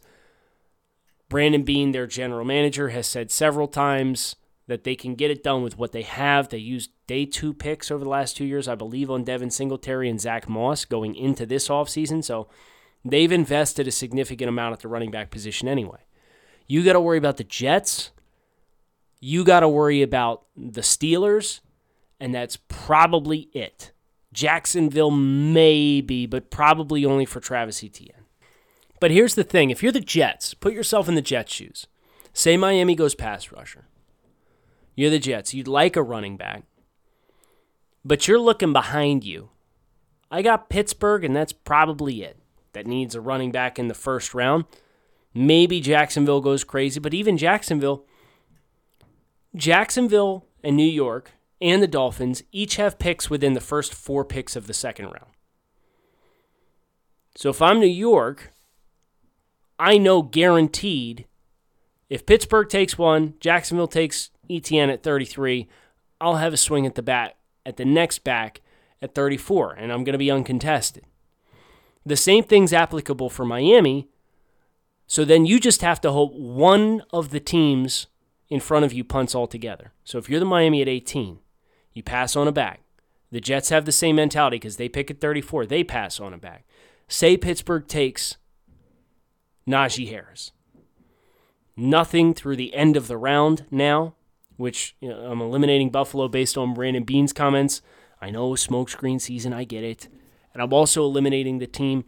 Brandon 1.29 1.62
Beane, 1.62 1.91
their 1.91 2.07
general 2.07 2.43
manager, 2.43 2.89
has 2.89 3.05
said 3.05 3.29
several 3.29 3.67
times 3.67 4.36
that 4.67 4.83
they 4.83 4.95
can 4.95 5.13
get 5.13 5.29
it 5.29 5.43
done 5.43 5.62
with 5.62 5.77
what 5.77 5.91
they 5.91 6.01
have. 6.01 6.49
They 6.49 6.57
used 6.57 6.89
day 7.05 7.25
two 7.25 7.53
picks 7.53 7.91
over 7.91 8.03
the 8.03 8.09
last 8.09 8.36
two 8.36 8.45
years, 8.45 8.67
I 8.67 8.73
believe, 8.73 9.12
on 9.12 9.23
Devin 9.23 9.51
Singletary 9.51 10.09
and 10.09 10.19
Zach 10.19 10.49
Moss 10.49 10.86
going 10.86 11.15
into 11.15 11.45
this 11.45 11.67
offseason. 11.67 12.23
So 12.23 12.47
they've 13.05 13.31
invested 13.31 13.88
a 13.88 13.91
significant 13.91 14.49
amount 14.49 14.73
at 14.73 14.79
the 14.79 14.88
running 14.88 15.12
back 15.12 15.29
position 15.29 15.67
anyway. 15.67 15.99
You 16.65 16.83
got 16.83 16.93
to 16.93 17.01
worry 17.01 17.17
about 17.17 17.38
the 17.38 17.43
Jets 17.43 18.12
you 19.23 19.45
got 19.45 19.62
to 19.62 19.69
worry 19.69 20.01
about 20.01 20.43
the 20.57 20.81
Steelers, 20.81 21.62
and 22.19 22.36
that's 22.36 22.57
probably 22.57 23.47
it. 23.53 23.93
Jacksonville, 24.33 25.12
maybe, 25.12 26.25
but 26.25 26.51
probably 26.51 27.05
only 27.05 27.23
for 27.23 27.39
Travis 27.39 27.81
Etienne. 27.81 28.25
But 28.99 29.12
here's 29.12 29.36
the 29.36 29.45
thing 29.45 29.69
if 29.69 29.81
you're 29.81 29.93
the 29.93 30.01
Jets, 30.01 30.53
put 30.53 30.73
yourself 30.73 31.07
in 31.07 31.15
the 31.15 31.21
Jets' 31.21 31.53
shoes. 31.53 31.88
Say 32.33 32.57
Miami 32.57 32.95
goes 32.95 33.15
pass 33.15 33.49
rusher. 33.49 33.86
You're 34.93 35.09
the 35.09 35.19
Jets. 35.19 35.53
You'd 35.53 35.69
like 35.69 35.95
a 35.95 36.03
running 36.03 36.36
back, 36.36 36.63
but 38.03 38.27
you're 38.27 38.39
looking 38.39 38.73
behind 38.73 39.23
you. 39.23 39.51
I 40.29 40.41
got 40.41 40.69
Pittsburgh, 40.69 41.23
and 41.23 41.33
that's 41.33 41.53
probably 41.53 42.23
it. 42.23 42.39
That 42.73 42.88
needs 42.88 43.15
a 43.15 43.21
running 43.21 43.53
back 43.53 43.79
in 43.79 43.88
the 43.88 43.93
first 43.93 44.33
round. 44.33 44.65
Maybe 45.33 45.79
Jacksonville 45.79 46.41
goes 46.41 46.65
crazy, 46.65 46.99
but 46.99 47.13
even 47.13 47.38
Jacksonville, 47.38 48.05
Jacksonville 49.55 50.45
and 50.63 50.75
New 50.75 50.83
York 50.83 51.31
and 51.61 51.81
the 51.81 51.87
Dolphins 51.87 52.43
each 52.51 52.75
have 52.75 52.99
picks 52.99 53.29
within 53.29 53.53
the 53.53 53.61
first 53.61 53.93
four 53.93 54.25
picks 54.25 54.55
of 54.55 54.67
the 54.67 54.73
second 54.73 55.05
round. 55.05 55.31
So 57.35 57.49
if 57.49 57.61
I'm 57.61 57.79
New 57.79 57.87
York, 57.87 58.51
I 59.79 59.97
know 59.97 60.21
guaranteed 60.21 61.25
if 62.09 62.27
Pittsburgh 62.27 62.69
takes 62.69 62.95
one, 62.95 63.33
Jacksonville 63.39 63.87
takes 63.87 64.29
Etienne 64.47 64.91
at 64.91 65.01
33, 65.01 65.67
I'll 66.21 66.35
have 66.35 66.53
a 66.53 66.57
swing 66.57 66.85
at 66.85 66.93
the 66.93 67.01
bat 67.01 67.37
at 67.65 67.77
the 67.77 67.85
next 67.85 68.19
back 68.23 68.61
at 69.01 69.15
34, 69.15 69.73
and 69.73 69.91
I'm 69.91 70.03
going 70.03 70.13
to 70.13 70.19
be 70.19 70.29
uncontested. 70.29 71.05
The 72.05 72.15
same 72.15 72.43
thing's 72.43 72.71
applicable 72.71 73.31
for 73.31 73.45
Miami. 73.45 74.09
So 75.07 75.25
then 75.25 75.45
you 75.47 75.59
just 75.59 75.81
have 75.81 75.99
to 76.01 76.11
hope 76.11 76.33
one 76.33 77.01
of 77.11 77.31
the 77.31 77.39
teams 77.39 78.05
in 78.49 78.60
front 78.60 78.86
of 78.86 78.93
you 78.93 79.03
punts 79.03 79.36
altogether. 79.36 79.93
So 80.03 80.17
if 80.17 80.29
you're 80.29 80.39
the 80.39 80.45
Miami 80.45 80.82
at 80.82 80.88
18, 80.88 81.39
you 81.93 82.03
pass 82.03 82.36
on 82.36 82.47
a 82.47 82.51
back. 82.51 82.82
The 83.32 83.41
Jets 83.41 83.69
have 83.69 83.86
the 83.86 83.91
same 83.91 84.17
mentality 84.17 84.58
because 84.58 84.77
they 84.77 84.89
pick 84.89 85.10
at 85.10 85.19
34. 85.19 85.65
They 85.65 85.84
pass 85.84 86.19
on 86.19 86.34
a 86.34 86.38
back. 86.38 86.65
Say 87.08 87.36
Pittsburgh 87.36 87.88
takes 87.88 88.38
Najee 89.67 90.10
Harris. 90.10 90.51
Nothing 91.75 92.34
through 92.34 92.58
the 92.58 92.73
end 92.75 92.95
of 92.95 93.08
the 93.08 93.17
round 93.17 93.65
now, 93.71 94.13
which 94.58 94.95
you 94.99 95.10
know, 95.10 95.32
I'm 95.32 95.41
eliminating 95.41 95.89
Buffalo 95.89 96.27
based 96.27 96.58
on 96.58 96.75
Brandon 96.75 97.03
Beane's 97.03 97.34
comments. 97.34 97.82
I 98.21 98.29
know 98.29 98.51
smokescreen 98.51 99.19
season, 99.19 99.51
I 99.51 99.63
get 99.63 99.84
it. 99.84 100.08
And 100.53 100.62
I'm 100.62 100.71
also 100.71 101.03
eliminating 101.03 101.58
the 101.58 101.67
team 101.67 102.06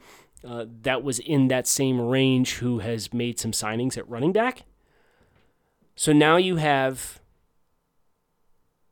uh, 0.48 0.65
that 0.84 1.04
was 1.04 1.17
in 1.17 1.48
that 1.48 1.67
same 1.67 2.00
range 2.00 2.56
who 2.56 2.80
has 2.80 3.12
made 3.12 3.39
some 3.39 3.52
signings 3.52 3.98
at 3.98 4.08
running 4.08 4.32
back. 4.32 4.63
So 5.95 6.12
now 6.12 6.38
you 6.38 6.58
have 6.58 7.21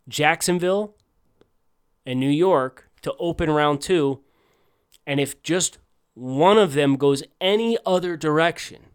Jacksonville 0.07 0.95
and 2.05 2.19
New 2.19 2.29
York 2.29 2.89
to 3.01 3.13
open 3.19 3.49
round 3.49 3.81
two. 3.81 4.21
And 5.05 5.19
if 5.19 5.41
just 5.43 5.77
one 6.13 6.57
of 6.57 6.73
them 6.73 6.95
goes 6.95 7.23
any 7.41 7.77
other 7.85 8.15
direction 8.15 8.85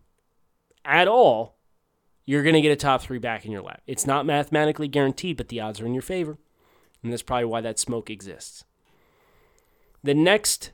at 0.84 1.08
all, 1.08 1.56
you're 2.24 2.42
going 2.42 2.54
to 2.54 2.60
get 2.60 2.72
a 2.72 2.76
top 2.76 3.02
three 3.02 3.18
back 3.18 3.44
in 3.44 3.52
your 3.52 3.62
lap. 3.62 3.82
It's 3.86 4.06
not 4.06 4.26
mathematically 4.26 4.88
guaranteed, 4.88 5.36
but 5.36 5.48
the 5.48 5.60
odds 5.60 5.80
are 5.80 5.86
in 5.86 5.94
your 5.94 6.02
favor. 6.02 6.38
And 7.02 7.12
that's 7.12 7.22
probably 7.22 7.46
why 7.46 7.60
that 7.60 7.78
smoke 7.78 8.10
exists. 8.10 8.64
The 10.02 10.14
next 10.14 10.72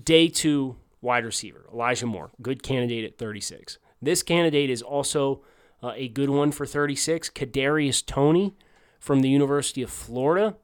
day 0.00 0.28
two 0.28 0.76
wide 1.00 1.24
receiver, 1.24 1.66
Elijah 1.72 2.06
Moore, 2.06 2.30
good 2.40 2.62
candidate 2.62 3.04
at 3.04 3.18
36. 3.18 3.78
This 4.00 4.22
candidate 4.22 4.70
is 4.70 4.82
also 4.82 5.42
uh, 5.82 5.92
a 5.96 6.08
good 6.08 6.30
one 6.30 6.52
for 6.52 6.64
36. 6.64 7.28
Kadarius 7.30 8.04
Toney 8.04 8.54
from 9.00 9.20
the 9.20 9.28
University 9.28 9.82
of 9.82 9.90
Florida. 9.90 10.56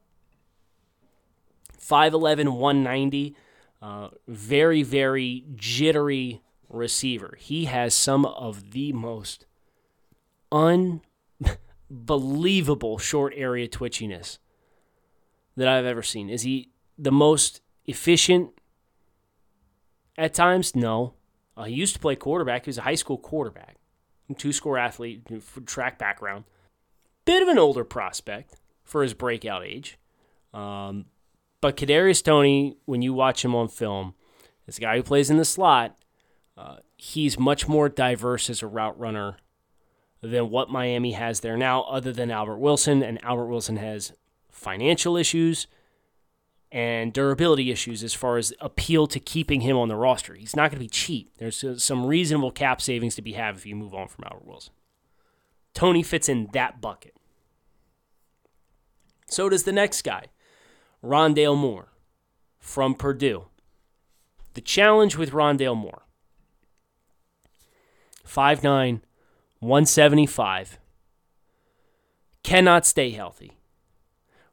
5'11, 1.79 2.53
190. 2.53 3.35
Uh, 3.81 4.09
very, 4.27 4.83
very 4.83 5.45
jittery 5.55 6.41
receiver. 6.69 7.37
He 7.39 7.65
has 7.65 7.93
some 7.93 8.25
of 8.25 8.71
the 8.71 8.93
most 8.93 9.45
unbelievable 10.51 12.97
short 12.97 13.33
area 13.35 13.67
twitchiness 13.67 14.37
that 15.55 15.67
I've 15.67 15.85
ever 15.85 16.03
seen. 16.03 16.29
Is 16.29 16.43
he 16.43 16.69
the 16.97 17.11
most 17.11 17.61
efficient 17.85 18.51
at 20.17 20.33
times? 20.33 20.75
No. 20.75 21.15
Uh, 21.57 21.65
he 21.65 21.75
used 21.75 21.95
to 21.95 21.99
play 21.99 22.15
quarterback. 22.15 22.63
He 22.65 22.69
was 22.69 22.77
a 22.77 22.83
high 22.83 22.95
school 22.95 23.17
quarterback 23.17 23.78
two 24.37 24.53
score 24.53 24.77
athlete, 24.77 25.27
track 25.65 25.97
background. 25.97 26.45
bit 27.25 27.41
of 27.41 27.47
an 27.47 27.57
older 27.57 27.83
prospect 27.83 28.55
for 28.83 29.03
his 29.03 29.13
breakout 29.13 29.63
age. 29.63 29.97
Um, 30.53 31.05
but 31.61 31.77
Kadarius 31.77 32.23
Toney, 32.23 32.77
when 32.85 33.01
you 33.01 33.13
watch 33.13 33.43
him 33.43 33.53
on 33.55 33.67
film, 33.67 34.13
this 34.65 34.79
guy 34.79 34.95
who 34.95 35.03
plays 35.03 35.29
in 35.29 35.37
the 35.37 35.45
slot, 35.45 35.97
uh, 36.57 36.77
he's 36.97 37.39
much 37.39 37.67
more 37.67 37.89
diverse 37.89 38.49
as 38.49 38.61
a 38.61 38.67
route 38.67 38.99
runner 38.99 39.37
than 40.21 40.49
what 40.49 40.69
Miami 40.69 41.13
has 41.13 41.39
there 41.39 41.57
now, 41.57 41.83
other 41.83 42.11
than 42.11 42.31
Albert 42.31 42.57
Wilson. 42.57 43.03
And 43.03 43.23
Albert 43.23 43.47
Wilson 43.47 43.77
has 43.77 44.13
financial 44.49 45.15
issues 45.15 45.67
and 46.71 47.11
durability 47.13 47.71
issues 47.71 48.03
as 48.03 48.13
far 48.13 48.37
as 48.37 48.53
appeal 48.59 49.07
to 49.07 49.19
keeping 49.19 49.61
him 49.61 49.75
on 49.75 49.87
the 49.87 49.95
roster. 49.95 50.35
He's 50.35 50.55
not 50.55 50.69
going 50.69 50.77
to 50.79 50.85
be 50.85 50.87
cheap. 50.87 51.31
There's 51.37 51.65
some 51.83 52.05
reasonable 52.05 52.51
cap 52.51 52.81
savings 52.81 53.15
to 53.15 53.21
be 53.21 53.33
had 53.33 53.55
if 53.55 53.65
you 53.65 53.75
move 53.75 53.95
on 53.95 54.07
from 54.07 54.25
Albert 54.25 54.45
Wilson. 54.45 54.73
Toney 55.73 56.03
fits 56.03 56.29
in 56.29 56.49
that 56.53 56.79
bucket. 56.79 57.15
So 59.27 59.49
does 59.49 59.63
the 59.63 59.71
next 59.71 60.03
guy, 60.03 60.25
Rondale 61.03 61.57
Moore 61.57 61.89
from 62.59 62.93
Purdue. 62.95 63.45
The 64.53 64.61
challenge 64.61 65.15
with 65.15 65.31
Rondale 65.31 65.77
Moore 65.77 66.03
5'9, 68.27 69.01
175, 69.59 70.79
cannot 72.43 72.85
stay 72.85 73.11
healthy. 73.11 73.57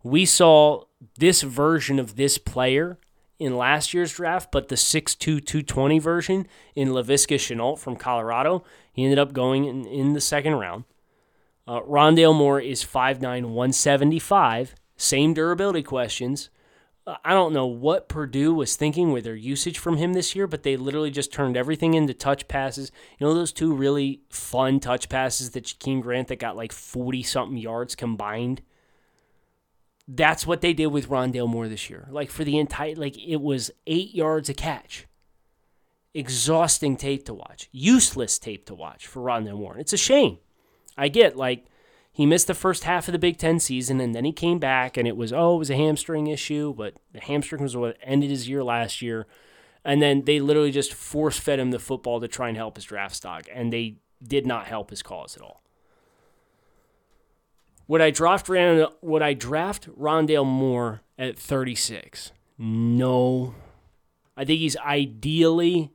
We 0.03 0.25
saw 0.25 0.85
this 1.19 1.43
version 1.43 1.99
of 1.99 2.17
this 2.17 2.39
player 2.39 2.99
in 3.39 3.57
last 3.57 3.93
year's 3.93 4.15
draft, 4.15 4.51
but 4.51 4.69
the 4.69 4.77
6'2, 4.77 5.19
220 5.19 5.99
version 5.99 6.47
in 6.75 6.89
Laviska 6.89 7.37
Shenault 7.37 7.79
from 7.79 7.97
Colorado, 7.97 8.65
he 8.93 9.05
ended 9.05 9.19
up 9.19 9.33
going 9.33 9.65
in, 9.65 9.87
in 9.87 10.13
the 10.15 10.21
second 10.21 10.55
round. 10.55 10.85
Uh, 11.67 11.81
Rondale 11.81 12.35
Moore 12.35 12.61
is 12.61 12.85
5'9, 12.85 13.21
175. 13.21 14.75
Same 14.97 15.35
durability 15.35 15.83
questions. 15.83 16.49
Uh, 17.07 17.17
I 17.25 17.35
don't 17.35 17.53
know 17.53 17.67
what 17.67 18.09
Purdue 18.09 18.55
was 18.55 18.77
thinking 18.77 19.13
with 19.13 19.25
their 19.25 19.35
usage 19.35 19.79
from 19.79 19.97
him 19.97 20.13
this 20.13 20.35
year, 20.35 20.47
but 20.47 20.63
they 20.63 20.77
literally 20.77 21.11
just 21.11 21.33
turned 21.33 21.57
everything 21.57 21.95
into 21.95 22.15
touch 22.15 22.49
passes. 22.49 22.91
You 23.19 23.27
know 23.27 23.35
those 23.35 23.53
two 23.53 23.75
really 23.75 24.23
fun 24.31 24.81
touch 24.81 25.09
passes 25.09 25.51
that 25.51 25.65
Jakeem 25.65 26.03
Grant 26.03 26.29
that 26.29 26.39
got 26.39 26.57
like 26.57 26.73
40 26.73 27.23
something 27.23 27.59
yards 27.59 27.95
combined? 27.95 28.63
That's 30.09 30.47
what 30.47 30.61
they 30.61 30.73
did 30.73 30.89
with 30.89 31.09
Rondale 31.09 31.49
Moore 31.49 31.69
this 31.69 31.91
year. 31.91 32.07
Like 32.11 32.31
for 32.31 32.45
the 32.45 32.59
entire, 32.59 32.95
like 32.95 33.19
it 33.19 33.41
was 33.41 33.71
eight 33.87 34.15
yards 34.15 34.49
a 34.49 34.55
catch. 34.55 35.07
Exhausting 36.15 36.97
tape 36.97 37.25
to 37.27 37.35
watch. 37.35 37.69
Useless 37.73 38.39
tape 38.39 38.67
to 38.67 38.75
watch 38.75 39.07
for 39.07 39.21
Rondale 39.21 39.59
Moore. 39.59 39.77
It's 39.79 39.93
a 39.93 39.99
shame. 39.99 40.39
I 40.97 41.09
get 41.09 41.37
like 41.37 41.67
he 42.13 42.25
missed 42.25 42.47
the 42.47 42.55
first 42.55 42.85
half 42.85 43.09
of 43.09 43.13
the 43.13 43.19
Big 43.19 43.37
Ten 43.37 43.61
season 43.61 44.01
and 44.01 44.15
then 44.15 44.25
he 44.25 44.33
came 44.33 44.59
back 44.59 44.97
and 44.97 45.07
it 45.07 45.17
was, 45.17 45.33
oh, 45.33 45.57
it 45.57 45.59
was 45.59 45.71
a 45.71 45.77
hamstring 45.77 46.29
issue, 46.29 46.73
but 46.75 46.95
the 47.13 47.21
hamstring 47.21 47.63
was 47.63 47.77
what 47.77 47.99
ended 48.03 48.31
his 48.31 48.49
year 48.49 48.65
last 48.65 49.03
year. 49.03 49.27
And 49.85 50.01
then 50.01 50.25
they 50.25 50.41
literally 50.41 50.71
just 50.71 50.95
force 50.95 51.39
fed 51.39 51.59
him 51.59 51.73
the 51.73 51.79
football 51.79 52.21
to 52.21 52.29
try 52.29 52.49
and 52.49 52.57
help 52.57 52.77
his 52.77 52.87
draft 52.87 53.17
stock. 53.17 53.47
And 53.53 53.73
they 53.73 53.99
did 54.27 54.47
not 54.47 54.67
help 54.67 54.91
his 54.91 55.03
cause 55.03 55.37
at 55.37 55.43
all. 55.43 55.63
Would 57.89 58.01
I 58.01 58.11
draft 58.11 58.49
would 58.49 59.23
I 59.23 59.35
draft 59.35 59.89
Rondale 59.99 60.47
Moore 60.47 61.03
at 61.19 61.39
36? 61.39 62.33
No. 62.59 63.55
I 64.37 64.45
think 64.45 64.61
he's 64.61 64.77
ideally 64.77 65.93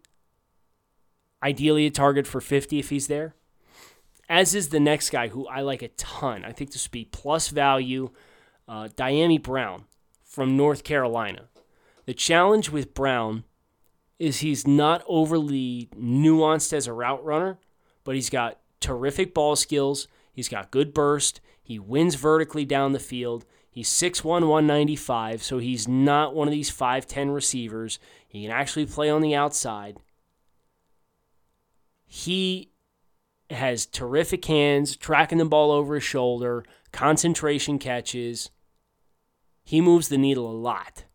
ideally 1.43 1.87
a 1.87 1.91
target 1.91 2.27
for 2.27 2.39
50 2.39 2.79
if 2.79 2.89
he's 2.89 3.07
there 3.07 3.35
as 4.31 4.55
is 4.55 4.69
the 4.69 4.79
next 4.79 5.09
guy 5.09 5.27
who 5.27 5.45
I 5.47 5.59
like 5.59 5.81
a 5.81 5.89
ton. 5.89 6.45
I 6.45 6.53
think 6.53 6.71
this 6.71 6.85
would 6.85 6.93
be 6.93 7.03
plus 7.03 7.49
value. 7.49 8.11
Uh, 8.65 8.87
Dyami 8.87 9.43
Brown 9.43 9.83
from 10.23 10.55
North 10.55 10.85
Carolina. 10.85 11.49
The 12.05 12.13
challenge 12.13 12.69
with 12.69 12.93
Brown 12.93 13.43
is 14.19 14.39
he's 14.39 14.65
not 14.65 15.03
overly 15.05 15.89
nuanced 15.99 16.71
as 16.71 16.87
a 16.87 16.93
route 16.93 17.23
runner, 17.25 17.59
but 18.05 18.15
he's 18.15 18.29
got 18.29 18.59
terrific 18.79 19.33
ball 19.33 19.57
skills. 19.57 20.07
He's 20.31 20.47
got 20.47 20.71
good 20.71 20.93
burst. 20.93 21.41
He 21.71 21.79
wins 21.79 22.15
vertically 22.15 22.65
down 22.65 22.91
the 22.91 22.99
field. 22.99 23.45
He's 23.69 23.87
6'1, 23.87 24.25
195, 24.25 25.41
so 25.41 25.57
he's 25.57 25.87
not 25.87 26.35
one 26.35 26.49
of 26.49 26.51
these 26.51 26.69
5'10 26.69 27.33
receivers. 27.33 27.97
He 28.27 28.41
can 28.41 28.51
actually 28.51 28.87
play 28.87 29.09
on 29.09 29.21
the 29.21 29.35
outside. 29.35 29.95
He 32.05 32.71
has 33.49 33.85
terrific 33.85 34.43
hands, 34.43 34.97
tracking 34.97 35.37
the 35.37 35.45
ball 35.45 35.71
over 35.71 35.95
his 35.95 36.03
shoulder, 36.03 36.65
concentration 36.91 37.79
catches. 37.79 38.51
He 39.63 39.79
moves 39.79 40.09
the 40.09 40.17
needle 40.17 40.51
a 40.51 40.51
lot. 40.51 41.05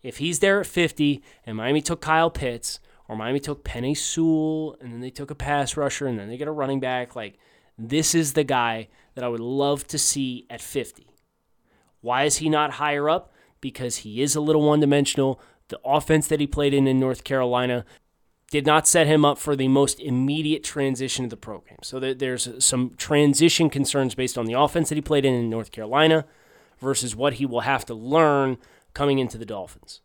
If 0.00 0.18
he's 0.18 0.38
there 0.38 0.60
at 0.60 0.66
50 0.66 1.24
and 1.44 1.56
Miami 1.56 1.82
took 1.82 2.00
Kyle 2.00 2.30
Pitts 2.30 2.78
or 3.08 3.16
Miami 3.16 3.40
took 3.40 3.64
Penei 3.64 3.96
Sewell 3.96 4.76
and 4.80 4.92
then 4.92 5.00
they 5.00 5.10
took 5.10 5.32
a 5.32 5.34
pass 5.34 5.76
rusher 5.76 6.06
and 6.06 6.16
then 6.16 6.28
they 6.28 6.36
get 6.36 6.46
a 6.46 6.52
running 6.52 6.78
back, 6.78 7.16
like 7.16 7.36
this 7.76 8.14
is 8.14 8.34
the 8.34 8.44
guy 8.44 8.86
that 9.16 9.24
I 9.24 9.28
would 9.28 9.40
love 9.40 9.86
to 9.88 9.98
see 9.98 10.46
at 10.48 10.60
50. 10.60 11.08
Why 12.02 12.24
is 12.24 12.36
he 12.36 12.48
not 12.48 12.72
higher 12.72 13.10
up? 13.10 13.32
Because 13.60 13.98
he 13.98 14.22
is 14.22 14.36
a 14.36 14.40
little 14.40 14.62
one 14.62 14.78
dimensional. 14.78 15.40
The 15.68 15.80
offense 15.84 16.28
that 16.28 16.38
he 16.38 16.46
played 16.46 16.72
in 16.72 16.86
in 16.86 17.00
North 17.00 17.24
Carolina 17.24 17.84
did 18.50 18.66
not 18.66 18.86
set 18.86 19.06
him 19.06 19.24
up 19.24 19.38
for 19.38 19.56
the 19.56 19.68
most 19.68 19.98
immediate 19.98 20.62
transition 20.62 21.24
of 21.24 21.30
the 21.30 21.36
program. 21.36 21.78
So 21.82 21.98
there's 21.98 22.64
some 22.64 22.92
transition 22.96 23.70
concerns 23.70 24.14
based 24.14 24.38
on 24.38 24.46
the 24.46 24.52
offense 24.52 24.90
that 24.90 24.94
he 24.94 25.00
played 25.00 25.24
in 25.24 25.34
in 25.34 25.50
North 25.50 25.72
Carolina 25.72 26.26
versus 26.78 27.16
what 27.16 27.34
he 27.34 27.46
will 27.46 27.60
have 27.60 27.84
to 27.86 27.94
learn 27.94 28.58
coming 28.94 29.18
into 29.18 29.38
the 29.38 29.46
Dolphins. 29.46 30.02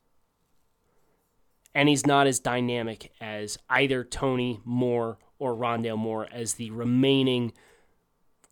And 1.76 1.88
he's 1.88 2.08
not 2.08 2.28
as 2.28 2.39
dynamic 2.39 3.12
as 3.21 3.60
either 3.69 4.04
Toney 4.04 4.62
Moore 4.65 5.19
or 5.38 5.54
Rondale 5.54 5.97
Moore 5.97 6.28
as 6.32 6.56
the 6.56 6.71
remaining 6.71 7.54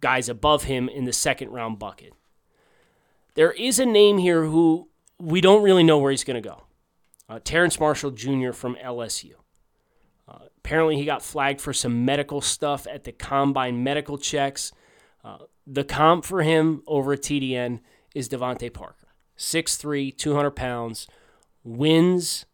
guys 0.01 0.29
above 0.29 0.63
him 0.63 0.89
in 0.89 1.05
the 1.05 1.13
second 1.13 1.49
round 1.49 1.79
bucket. 1.79 2.13
There 3.35 3.51
is 3.51 3.79
a 3.79 3.85
name 3.85 4.17
here 4.17 4.45
who 4.45 4.89
we 5.17 5.41
don't 5.41 5.63
really 5.63 5.83
know 5.83 5.97
where 5.97 6.11
he's 6.11 6.23
going 6.23 6.41
to 6.41 6.49
go. 6.49 6.63
Uh, 7.27 7.39
Terrace 7.43 7.79
Marshall 7.79 8.11
Jr. 8.11 8.51
from 8.51 8.75
LSU. 8.75 9.33
Uh, 10.27 10.45
apparently, 10.57 10.95
he 10.95 11.05
got 11.05 11.21
flagged 11.21 11.61
for 11.61 11.73
some 11.73 12.05
medical 12.05 12.41
stuff 12.41 12.87
at 12.87 13.03
the 13.03 13.11
combine 13.11 13.83
medical 13.83 14.17
checks. 14.17 14.71
Uh, 15.23 15.37
the 15.65 15.83
comp 15.83 16.25
for 16.25 16.41
him 16.41 16.81
over 16.87 17.13
at 17.13 17.21
TDN 17.21 17.79
is 18.15 18.29
DeVante 18.29 18.73
Parker. 18.73 18.95
6'3, 19.37 20.15
200 20.17 20.51
pounds, 20.51 21.07
wins 21.63 22.45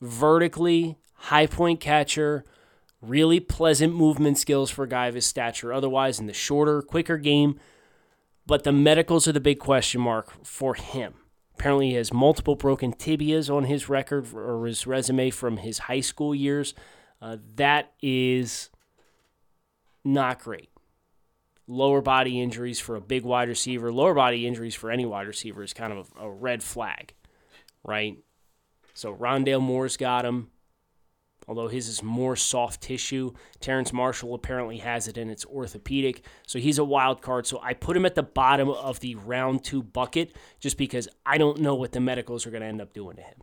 vertically, 0.00 0.96
high 1.14 1.46
point 1.46 1.80
catcher, 1.80 2.44
really 3.00 3.40
pleasant 3.40 3.94
movement 3.94 4.38
skills 4.38 4.70
for 4.70 4.84
a 4.84 4.88
guy 4.88 5.06
of 5.06 5.14
his 5.14 5.26
stature. 5.26 5.72
Otherwise, 5.72 6.18
in 6.18 6.26
the 6.26 6.32
shorter, 6.32 6.82
quicker 6.82 7.18
game. 7.18 7.58
But 8.46 8.64
the 8.64 8.72
medicals 8.72 9.28
are 9.28 9.32
the 9.32 9.40
big 9.40 9.58
question 9.58 10.00
mark 10.00 10.44
for 10.44 10.74
him. 10.74 11.14
Apparently, 11.54 11.90
he 11.90 11.94
has 11.96 12.12
multiple 12.12 12.54
broken 12.54 12.92
tibias 12.92 13.54
on 13.54 13.64
his 13.64 13.88
record 13.88 14.32
or 14.32 14.64
his 14.66 14.86
resume 14.86 15.30
from 15.30 15.58
his 15.58 15.80
high 15.80 16.00
school 16.00 16.34
years. 16.34 16.72
Uh, 17.20 17.36
that 17.56 17.92
is 18.00 18.70
not 20.04 20.40
great. 20.40 20.70
Lower 21.66 22.00
body 22.00 22.40
injuries 22.40 22.80
for 22.80 22.96
a 22.96 23.00
big 23.00 23.24
wide 23.24 23.48
receiver, 23.48 23.92
lower 23.92 24.14
body 24.14 24.46
injuries 24.46 24.74
for 24.74 24.90
any 24.90 25.04
wide 25.04 25.26
receiver 25.26 25.62
is 25.62 25.74
kind 25.74 25.92
of 25.92 26.10
a, 26.16 26.24
a 26.24 26.30
red 26.30 26.62
flag, 26.62 27.12
right? 27.84 28.16
So 28.94 29.14
Rondale 29.14 29.60
Moore's 29.60 29.96
got 29.98 30.24
him, 30.24 30.50
although 31.48 31.66
his 31.66 31.88
is 31.88 32.02
more 32.02 32.36
soft 32.36 32.82
tissue. 32.82 33.32
Terrence 33.58 33.92
Marshall 33.92 34.34
apparently 34.34 34.76
has 34.78 35.08
it 35.08 35.16
and 35.16 35.30
it's 35.30 35.46
orthopedic. 35.46 36.22
So 36.46 36.58
he's 36.58 36.78
a 36.78 36.84
wild 36.84 37.22
card. 37.22 37.46
So 37.46 37.58
I 37.62 37.72
put 37.72 37.96
him 37.96 38.06
at 38.06 38.14
the 38.14 38.22
bottom 38.22 38.68
of 38.68 39.00
the 39.00 39.14
round 39.16 39.64
two 39.64 39.82
bucket 39.82 40.36
just 40.60 40.76
because 40.76 41.08
I 41.24 41.38
don't 41.38 41.60
know 41.60 41.74
what 41.74 41.92
the 41.92 42.00
medicals 42.00 42.46
are 42.46 42.50
going 42.50 42.60
to 42.60 42.68
end 42.68 42.82
up 42.82 42.92
doing 42.92 43.16
to 43.16 43.22
him. 43.22 43.42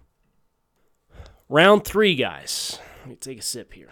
Round 1.49 1.83
three, 1.83 2.15
guys. 2.15 2.79
Let 3.01 3.09
me 3.09 3.15
take 3.15 3.39
a 3.39 3.41
sip 3.41 3.73
here. 3.73 3.89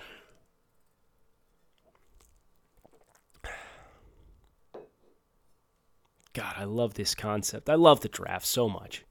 God, 6.34 6.56
I 6.58 6.63
love 6.63 6.95
this 6.95 7.13
concept. 7.13 7.69
I 7.69 7.76
love 7.76 7.99
the 8.02 8.10
draft 8.10 8.45
so 8.45 8.67
much. 8.67 9.06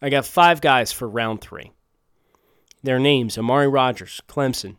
I 0.00 0.08
got 0.08 0.24
five 0.24 0.60
guys 0.60 0.90
for 0.90 1.08
round 1.08 1.40
three. 1.42 1.72
Their 2.82 2.98
names 2.98 3.36
Amari 3.36 3.68
Rodgers, 3.68 4.20
Clemson, 4.28 4.76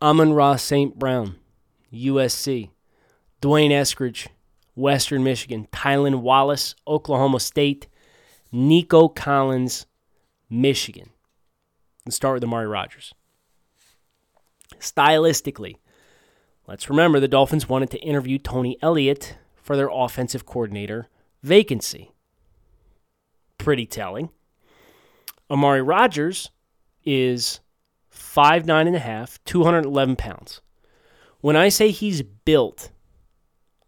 Amon-Ra 0.00 0.56
St. 0.56 0.98
Brown, 0.98 1.36
USC, 1.92 2.70
D'Wayne 3.40 3.70
Eskridge, 3.70 4.28
Western 4.74 5.24
Michigan, 5.24 5.66
Tylan 5.72 6.20
Wallace, 6.20 6.74
Oklahoma 6.86 7.40
State, 7.40 7.86
Nico 8.52 9.08
Collins, 9.08 9.86
Michigan. 10.48 11.10
Let's 12.06 12.16
start 12.16 12.34
with 12.34 12.44
Amari 12.44 12.66
Rodgers. 12.66 13.12
Stylistically, 14.78 15.76
Let's 16.70 16.88
remember 16.88 17.18
the 17.18 17.26
Dolphins 17.26 17.68
wanted 17.68 17.90
to 17.90 17.98
interview 17.98 18.38
Tony 18.38 18.78
Elliott 18.80 19.36
for 19.56 19.74
their 19.76 19.88
offensive 19.92 20.46
coordinator 20.46 21.08
vacancy. 21.42 22.12
Pretty 23.58 23.86
telling. 23.86 24.28
Amari 25.50 25.82
Rodgers 25.82 26.50
is 27.04 27.60
five 28.08 28.66
nine 28.66 28.86
and 28.86 28.96
a 28.96 29.00
half, 29.00 29.42
211 29.44 30.16
pounds. 30.16 30.60
When 31.40 31.56
I 31.56 31.68
say 31.68 31.90
he's 31.90 32.22
built 32.22 32.90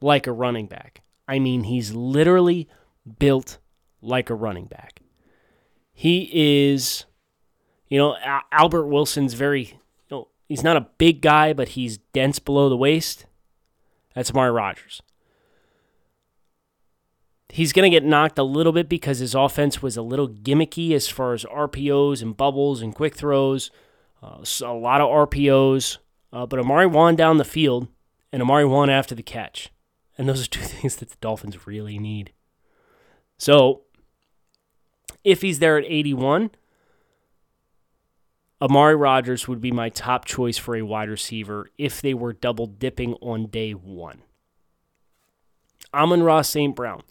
like 0.01 0.27
a 0.27 0.33
running 0.33 0.67
back, 0.67 1.03
I 1.29 1.39
mean 1.39 1.65
he's 1.65 1.95
literally 1.95 2.69
built 3.19 3.59
like 4.01 4.31
a 4.31 4.35
running 4.35 4.67
back. 4.67 5.01
He 5.93 6.31
is, 6.33 7.05
you 7.89 7.99
know, 7.99 8.17
Albert 8.51 8.87
Wilson's 8.87 9.35
very, 9.35 9.65
you 9.65 10.11
know, 10.11 10.29
he's 10.49 10.65
not 10.65 10.77
a 10.77 10.89
big 10.99 11.21
guy, 11.21 11.53
but 11.53 11.71
he's 11.71 11.99
dense 11.99 12.39
below 12.39 12.69
the 12.69 12.77
waist. 12.77 13.27
That's 14.15 14.31
Amari 14.31 14.51
Rodgers. 14.51 15.03
He's 17.55 17.75
going 17.75 17.85
to 17.85 17.95
get 17.95 18.03
knocked 18.03 18.39
a 18.39 18.43
little 18.43 18.73
bit 18.73 18.89
because 18.89 19.19
his 19.19 19.35
offense 19.35 19.83
was 19.83 19.99
a 19.99 20.03
little 20.03 20.27
gimmicky 20.27 20.93
as 20.93 21.09
far 21.09 21.35
as 21.35 21.45
RPOs 21.45 22.23
and 22.23 22.35
bubbles 22.35 22.81
and 22.81 22.95
quick 22.95 23.15
throws. 23.15 23.71
Uh, 24.23 24.43
a 24.65 24.73
lot 24.73 25.03
of 25.03 25.11
RPOs, 25.11 25.99
uh, 26.33 26.47
but 26.47 26.59
Amari 26.59 26.87
won 26.87 27.15
down 27.15 27.37
the 27.37 27.45
field 27.45 27.89
and 28.33 28.41
Amari 28.41 28.65
won 28.65 28.89
after 28.89 29.15
the 29.15 29.23
catch. 29.23 29.69
And 30.17 30.27
those 30.27 30.43
are 30.43 30.49
two 30.49 30.61
things 30.63 30.97
that 30.97 31.11
the 31.11 31.17
Dolphins 31.21 31.67
really 31.67 31.99
need. 31.99 32.33
So, 33.37 33.83
if 35.23 35.43
he's 35.43 35.59
there 35.59 35.77
at 35.77 35.85
81, 35.85 36.53
Amari 38.63 38.97
Rodgers 38.97 39.47
would 39.47 39.61
be 39.61 39.71
my 39.71 39.91
top 39.91 40.25
choice 40.25 40.57
for 40.57 40.75
a 40.75 40.81
wide 40.81 41.11
receiver 41.11 41.69
if 41.77 42.01
they 42.01 42.15
were 42.15 42.33
double 42.33 42.67
dipping 42.67 43.13
on 43.17 43.49
day 43.49 43.73
one. 43.73 44.23
Amon-Ra 45.93 46.41
St. 46.41 46.75
Brown. 46.75 47.03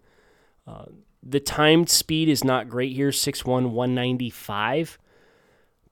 Uh, 0.67 0.85
the 1.23 1.39
timed 1.39 1.89
speed 1.89 2.29
is 2.29 2.43
not 2.43 2.69
great 2.69 2.95
here, 2.95 3.09
6'1, 3.09 3.45
195, 3.45 4.97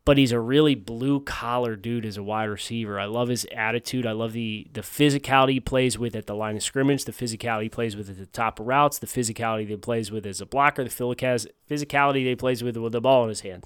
but 0.05 0.17
he's 0.17 0.31
a 0.31 0.39
really 0.39 0.73
blue 0.73 1.19
collar 1.19 1.75
dude 1.75 2.05
as 2.05 2.17
a 2.17 2.23
wide 2.23 2.45
receiver. 2.45 2.99
I 2.99 3.05
love 3.05 3.27
his 3.27 3.45
attitude. 3.55 4.07
I 4.07 4.11
love 4.13 4.33
the, 4.33 4.67
the 4.73 4.81
physicality 4.81 5.53
he 5.53 5.59
plays 5.59 5.99
with 5.99 6.15
at 6.15 6.25
the 6.25 6.35
line 6.35 6.55
of 6.55 6.63
scrimmage, 6.63 7.05
the 7.05 7.11
physicality 7.11 7.63
he 7.63 7.69
plays 7.69 7.95
with 7.95 8.09
at 8.09 8.17
the 8.17 8.25
top 8.25 8.59
of 8.59 8.65
routes, 8.65 8.97
the 8.97 9.07
physicality 9.07 9.67
he 9.67 9.75
plays 9.75 10.11
with 10.11 10.25
as 10.25 10.41
a 10.41 10.45
blocker, 10.45 10.83
the 10.83 10.89
physicality 10.89 12.25
he 12.25 12.35
plays 12.35 12.63
with 12.63 12.77
with 12.77 12.91
the 12.91 13.01
ball 13.01 13.23
in 13.23 13.29
his 13.29 13.41
hands. 13.41 13.65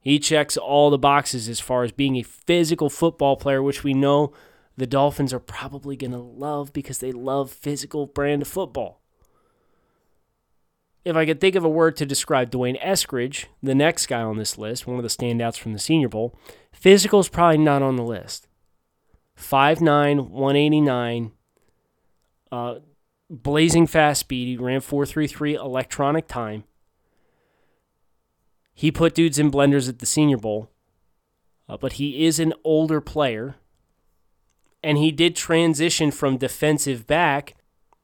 He 0.00 0.18
checks 0.18 0.56
all 0.56 0.90
the 0.90 0.98
boxes 0.98 1.48
as 1.48 1.60
far 1.60 1.84
as 1.84 1.92
being 1.92 2.16
a 2.16 2.22
physical 2.22 2.88
football 2.88 3.36
player, 3.36 3.62
which 3.62 3.84
we 3.84 3.92
know 3.92 4.32
the 4.76 4.86
Dolphins 4.86 5.34
are 5.34 5.38
probably 5.38 5.94
going 5.94 6.12
to 6.12 6.18
love 6.18 6.72
because 6.72 6.98
they 6.98 7.12
love 7.12 7.50
physical 7.50 8.06
brand 8.06 8.42
of 8.42 8.48
football 8.48 8.99
if 11.04 11.16
I 11.16 11.24
could 11.24 11.40
think 11.40 11.54
of 11.54 11.64
a 11.64 11.68
word 11.68 11.96
to 11.96 12.06
describe 12.06 12.50
D'Wayne 12.50 12.80
Eskridge, 12.80 13.46
the 13.62 13.74
next 13.74 14.06
guy 14.06 14.20
on 14.20 14.36
this 14.36 14.58
list, 14.58 14.86
one 14.86 14.96
of 14.96 15.02
the 15.02 15.08
standouts 15.08 15.58
from 15.58 15.72
the 15.72 15.78
Senior 15.78 16.08
Bowl, 16.08 16.36
physical 16.72 17.20
is 17.20 17.28
probably 17.28 17.58
not 17.58 17.82
on 17.82 17.96
the 17.96 18.02
list. 18.02 18.46
5'9, 19.38 20.28
189, 20.28 21.32
uh, 22.52 22.74
blazing 23.30 23.86
fast 23.86 24.20
speed. 24.20 24.48
He 24.48 24.56
ran 24.56 24.80
4.33 24.80 25.54
electronic 25.54 26.26
time. 26.26 26.64
He 28.74 28.90
put 28.90 29.14
dudes 29.14 29.38
in 29.38 29.50
blenders 29.50 29.88
at 29.88 29.98
the 29.98 30.06
Senior 30.06 30.38
Bowl, 30.38 30.70
uh, 31.68 31.76
but 31.76 31.94
he 31.94 32.26
is 32.26 32.38
an 32.38 32.52
older 32.64 33.00
player. 33.00 33.56
And 34.82 34.96
he 34.96 35.12
did 35.12 35.36
transition 35.36 36.10
from 36.10 36.38
defensive 36.38 37.06
back 37.06 37.54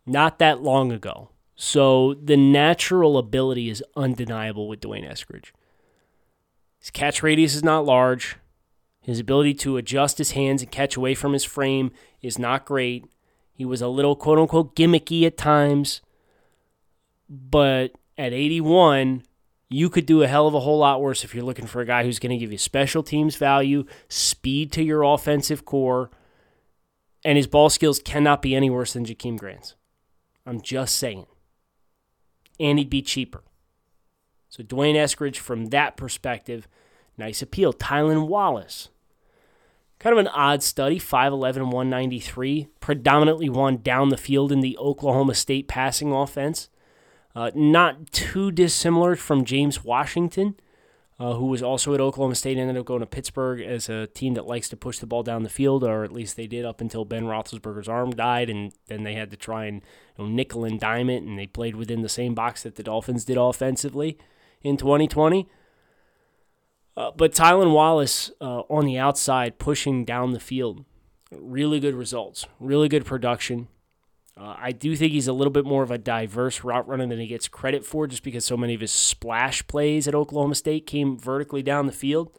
not 0.05 0.39
that 0.39 0.63
long 0.63 0.93
ago. 0.93 1.31
So 1.57 2.15
the 2.15 2.37
natural 2.37 3.17
ability 3.17 3.71
is 3.71 3.83
undeniable 3.97 4.69
with 4.69 4.81
D'Wayne 4.81 5.11
Eskridge. 5.11 5.53
His 6.79 6.91
catch 6.91 7.23
radius 7.23 7.55
is 7.55 7.65
not 7.65 7.87
large. 7.87 8.37
His 9.01 9.19
ability 9.19 9.55
to 9.55 9.79
adjust 9.79 10.19
his 10.19 10.33
hands 10.33 10.63
and 10.63 10.71
catch 10.71 10.97
away 10.97 11.15
from 11.15 11.33
his 11.33 11.45
frame 11.45 11.93
is 12.21 12.39
not 12.39 12.67
great. 12.67 13.07
He 13.53 13.65
was 13.65 13.81
a 13.81 13.89
little 13.89 14.15
quote 14.15 14.39
unquote 14.39 14.77
gimmicky 14.77 15.25
at 15.25 15.39
times. 15.39 16.03
But 17.29 17.93
at 18.19 18.35
81, 18.35 19.23
you 19.71 19.89
could 19.89 20.05
do 20.05 20.23
a 20.23 20.29
hell 20.29 20.47
of 20.47 20.55
a 20.55 20.61
whole 20.61 20.79
lot 20.79 21.01
worse 21.01 21.25
if 21.25 21.35
you're 21.35 21.45
looking 21.45 21.67
for 21.67 21.81
a 21.81 21.87
guy 21.87 22.05
who's 22.05 22.19
going 22.19 22.31
to 22.31 22.37
give 22.37 22.53
you 22.53 22.59
special 22.59 23.03
teams 23.03 23.37
value, 23.37 23.85
speed 24.09 24.73
to 24.73 24.83
your 24.83 25.03
offensive 25.03 25.65
core, 25.65 26.11
and 27.25 27.37
his 27.37 27.47
ball 27.47 27.71
skills 27.71 27.99
cannot 27.99 28.43
be 28.43 28.55
any 28.55 28.69
worse 28.69 28.93
than 28.93 29.07
Jakeem 29.07 29.39
Grant's. 29.39 29.75
I'm 30.45 30.61
just 30.61 30.97
saying 30.97 31.27
and 32.59 32.79
he'd 32.79 32.91
be 32.91 33.03
cheaper. 33.03 33.43
So 34.49 34.63
D'Wayne 34.63 34.95
Eskridge, 34.95 35.37
from 35.37 35.67
that 35.67 35.97
perspective, 35.97 36.69
nice 37.19 37.43
appeal. 37.43 37.73
Tylan 37.73 38.27
Wallace, 38.29 38.89
kind 39.99 40.13
of 40.13 40.19
an 40.19 40.29
odd 40.29 40.63
study, 40.63 40.99
5'11, 40.99 41.41
193, 41.65 42.69
predominantly 42.81 43.49
won 43.49 43.79
down 43.79 44.09
the 44.09 44.17
field 44.17 44.53
in 44.53 44.61
the 44.61 44.79
Oklahoma 44.79 45.35
State 45.35 45.69
passing 45.69 46.13
offense. 46.13 46.69
Uh, 47.35 47.51
not 47.55 48.11
too 48.13 48.51
dissimilar 48.51 49.15
from 49.15 49.45
James 49.45 49.85
Washington, 49.85 50.55
uh, 51.19 51.35
who 51.35 51.47
was 51.47 51.63
also 51.63 51.95
at 51.95 52.01
Oklahoma 52.01 52.35
State, 52.35 52.59
ended 52.59 52.77
up 52.77 52.85
going 52.85 53.01
to 53.01 53.07
Pittsburgh 53.07 53.61
as 53.63 53.89
a 53.89 54.07
team 54.09 54.35
that 54.35 54.47
likes 54.47 54.69
to 54.69 54.77
push 54.77 54.99
the 54.99 55.07
ball 55.07 55.23
down 55.23 55.43
the 55.43 55.49
field, 55.49 55.83
or 55.83 56.05
at 56.05 56.13
least 56.13 56.37
they 56.37 56.47
did 56.47 56.65
up 56.65 56.81
until 56.81 57.07
Ben 57.07 57.25
Roethlisberger's 57.25 57.89
arm 57.89 58.11
died, 58.11 58.51
and 58.51 58.73
then 58.89 59.03
they 59.03 59.15
had 59.15 59.31
to 59.31 59.37
try 59.37 59.65
and 59.65 59.83
you 60.19 60.25
know, 60.25 60.31
nickel 60.31 60.65
and 60.65 60.79
dime 60.79 61.09
it, 61.09 61.23
and 61.23 61.39
they 61.39 61.47
played 61.47 61.75
within 61.75 62.03
the 62.03 62.09
same 62.09 62.35
box 62.35 62.63
that 62.65 62.75
the 62.75 62.83
Dolphins 62.83 63.25
did 63.25 63.39
offensively 63.39 64.19
in 64.63 64.77
2020. 64.77 65.49
Uh, 66.99 67.11
but 67.17 67.33
Tylan 67.33 67.73
Wallace 67.73 68.31
uh, 68.41 68.61
on 68.69 68.85
the 68.85 68.99
outside 68.99 69.59
pushing 69.59 70.05
down 70.05 70.33
the 70.33 70.41
field, 70.41 70.85
really 71.31 71.81
good 71.81 71.95
results, 71.95 72.47
really 72.61 72.89
good 72.89 73.07
production. 73.07 73.69
Uh, 74.39 74.55
I 74.59 74.73
do 74.73 74.95
think 74.95 75.13
he's 75.13 75.29
a 75.29 75.33
little 75.33 75.53
bit 75.53 75.65
more 75.65 75.83
of 75.83 75.91
a 75.91 75.97
diverse 75.97 76.63
route 76.63 76.87
runner 76.87 77.07
than 77.07 77.19
he 77.19 77.27
gets 77.27 77.49
credit 77.49 77.87
for, 77.87 78.07
just 78.07 78.23
because 78.23 78.45
so 78.45 78.57
many 78.57 78.75
of 78.75 78.83
his 78.83 78.93
splash 78.93 79.67
plays 79.67 80.07
at 80.07 80.15
Oklahoma 80.15 80.55
State 80.55 80.87
came 80.87 81.19
vertically 81.19 81.63
down 81.63 81.87
the 81.87 81.93
field. 81.93 82.31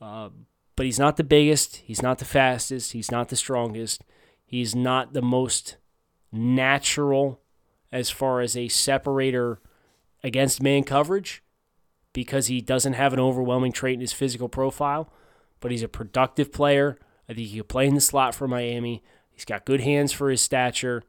Uh, 0.00 0.30
but 0.74 0.86
he's 0.86 0.98
not 0.98 1.18
the 1.18 1.24
biggest. 1.24 1.76
He's 1.76 2.02
not 2.02 2.18
the 2.18 2.24
fastest. 2.24 2.92
He's 2.92 3.10
not 3.10 3.28
the 3.28 3.36
strongest. 3.36 4.02
He's 4.44 4.74
not 4.74 5.12
the 5.12 5.22
most 5.22 5.76
natural 6.32 7.40
as 7.90 8.08
far 8.08 8.40
as 8.40 8.56
a 8.56 8.68
separator 8.68 9.60
against 10.24 10.62
man 10.62 10.82
coverage 10.82 11.42
because 12.14 12.46
he 12.46 12.60
doesn't 12.62 12.94
have 12.94 13.12
an 13.12 13.20
overwhelming 13.20 13.72
trait 13.72 13.94
in 13.94 14.00
his 14.00 14.12
physical 14.14 14.48
profile. 14.48 15.12
But 15.60 15.70
he's 15.70 15.82
a 15.82 15.88
productive 15.88 16.52
player. 16.52 16.98
I 17.28 17.34
think 17.34 17.48
he 17.48 17.58
could 17.58 17.68
play 17.68 17.86
in 17.86 17.94
the 17.94 18.00
slot 18.00 18.34
for 18.34 18.48
Miami. 18.48 19.02
He's 19.32 19.44
got 19.44 19.64
good 19.64 19.80
hands 19.80 20.12
for 20.12 20.30
his 20.30 20.40
stature, 20.40 21.02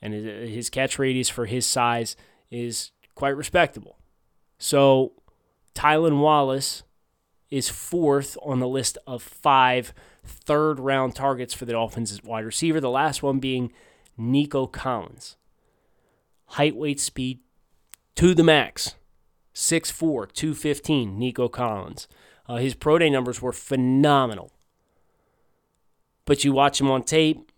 and 0.00 0.14
his 0.14 0.70
catch 0.70 0.98
radius 0.98 1.28
for 1.28 1.46
his 1.46 1.66
size 1.66 2.16
is 2.50 2.92
quite 3.14 3.36
respectable. 3.36 3.98
So, 4.58 5.12
Tylan 5.74 6.20
Wallace 6.20 6.82
is 7.50 7.68
fourth 7.68 8.36
on 8.42 8.60
the 8.60 8.68
list 8.68 8.98
of 9.06 9.22
five 9.22 9.92
third 10.24 10.78
round 10.78 11.14
targets 11.14 11.54
for 11.54 11.64
the 11.64 11.72
Dolphins 11.72 12.22
wide 12.22 12.44
receiver. 12.44 12.80
The 12.80 12.90
last 12.90 13.22
one 13.22 13.38
being 13.38 13.72
Nico 14.16 14.66
Collins. 14.66 15.36
Height, 16.46 16.76
weight, 16.76 17.00
speed 17.00 17.40
to 18.16 18.34
the 18.34 18.44
max. 18.44 18.94
6'4, 19.54 20.32
215, 20.32 21.18
Nico 21.18 21.48
Collins. 21.48 22.08
Uh, 22.48 22.56
his 22.56 22.74
pro 22.74 22.98
day 22.98 23.10
numbers 23.10 23.42
were 23.42 23.52
phenomenal. 23.52 24.52
But 26.24 26.44
you 26.44 26.52
watch 26.52 26.80
him 26.80 26.90
on 26.90 27.02
tape, 27.02 27.49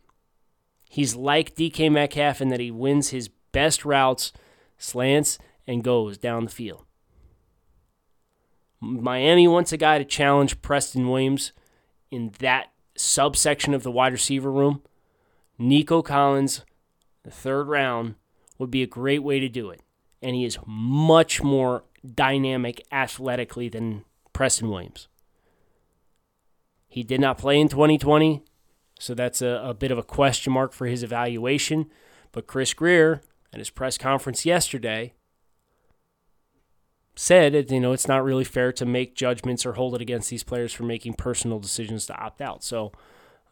He's 0.93 1.17
like 1.17 1.55
DK 1.55 1.91
Metcalf 1.91 2.43
in 2.43 2.51
that 2.51 2.61
he 2.61 2.71
wins 2.71 3.09
his 3.09 3.31
best 3.51 3.83
routes, 3.83 4.31
slants, 4.77 5.39
and 5.67 5.83
goes 5.83 6.19
down 6.19 6.45
the 6.45 6.51
field. 6.51 6.85
Miami 8.79 9.49
wants 9.49 9.73
a 9.73 9.79
guy 9.79 9.97
to 9.97 10.05
challenge 10.05 10.61
Preston 10.61 11.09
Williams 11.09 11.53
in 12.11 12.35
that 12.41 12.73
subsection 12.95 13.73
of 13.73 13.85
the 13.85 13.91
wide 13.91 14.13
receiver 14.13 14.53
room. 14.53 14.83
Nico 15.57 16.03
Collins, 16.03 16.63
the 17.23 17.31
third 17.31 17.69
round, 17.69 18.17
would 18.59 18.71
be 18.71 18.83
a 18.83 18.87
great 18.87 19.23
way 19.23 19.41
to 19.41 19.49
do 19.49 19.71
it. 19.71 19.81
And 20.21 20.37
he 20.37 20.45
is 20.45 20.59
much 20.67 21.43
more 21.43 21.85
dynamic 22.05 22.85
athletically 22.93 23.71
than 23.71 24.05
Preston 24.35 24.69
Williams. 24.69 25.09
He 26.87 27.03
did 27.03 27.23
not 27.23 27.39
play 27.39 27.59
in 27.59 27.69
2020. 27.69 28.43
So 29.03 29.15
that's 29.15 29.43
a, 29.43 29.61
a 29.65 29.75
bit 29.75 29.91
of 29.91 29.99
a 29.99 30.05
question 30.05 30.53
mark 30.53 30.73
for 30.73 30.87
his 30.87 31.03
evaluation. 31.03 31.87
But 32.31 32.47
Chris 32.47 32.73
Grier, 32.73 33.21
at 33.53 33.59
his 33.59 33.69
press 33.69 33.99
conference 33.99 34.47
yesterday, 34.47 35.15
said 37.17 37.69
you 37.73 37.81
know, 37.81 37.91
it's 37.93 38.07
not 38.07 38.23
really 38.23 38.45
fair 38.45 38.71
to 38.73 38.87
make 38.87 39.17
judgments 39.17 39.67
or 39.67 39.73
hold 39.73 39.97
it 39.97 40.01
against 40.01 40.31
these 40.31 40.45
players 40.45 40.73
for 40.73 40.85
making 40.85 41.15
personal 41.15 41.59
decisions 41.59 42.07
to 42.07 42.17
opt 42.17 42.41
out. 42.41 42.63
So 42.63 42.93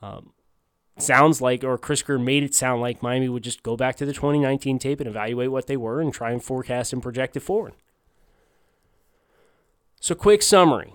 um, 0.01 0.35
sounds 0.99 1.41
like, 1.41 1.65
or 1.65 1.77
Chris 1.77 2.03
Grier 2.03 2.21
made 2.21 2.45
it 2.45 2.55
sound 2.55 2.81
like 2.81 3.03
Miami 3.03 3.29
would 3.29 3.43
just 3.43 3.65
go 3.65 3.77
back 3.77 3.97
to 3.97 4.07
the 4.07 4.13
2019 4.13 4.79
tape 4.79 5.01
and 5.01 5.09
evaluate 5.09 5.51
what 5.51 5.67
they 5.67 5.77
were 5.77 6.01
and 6.01 6.15
try 6.15 6.31
and 6.31 6.45
forecast 6.45 6.93
and 6.93 7.03
project 7.03 7.37
it 7.37 7.41
forward. 7.41 7.73
So, 9.99 10.15
quick 10.15 10.43
summary 10.43 10.95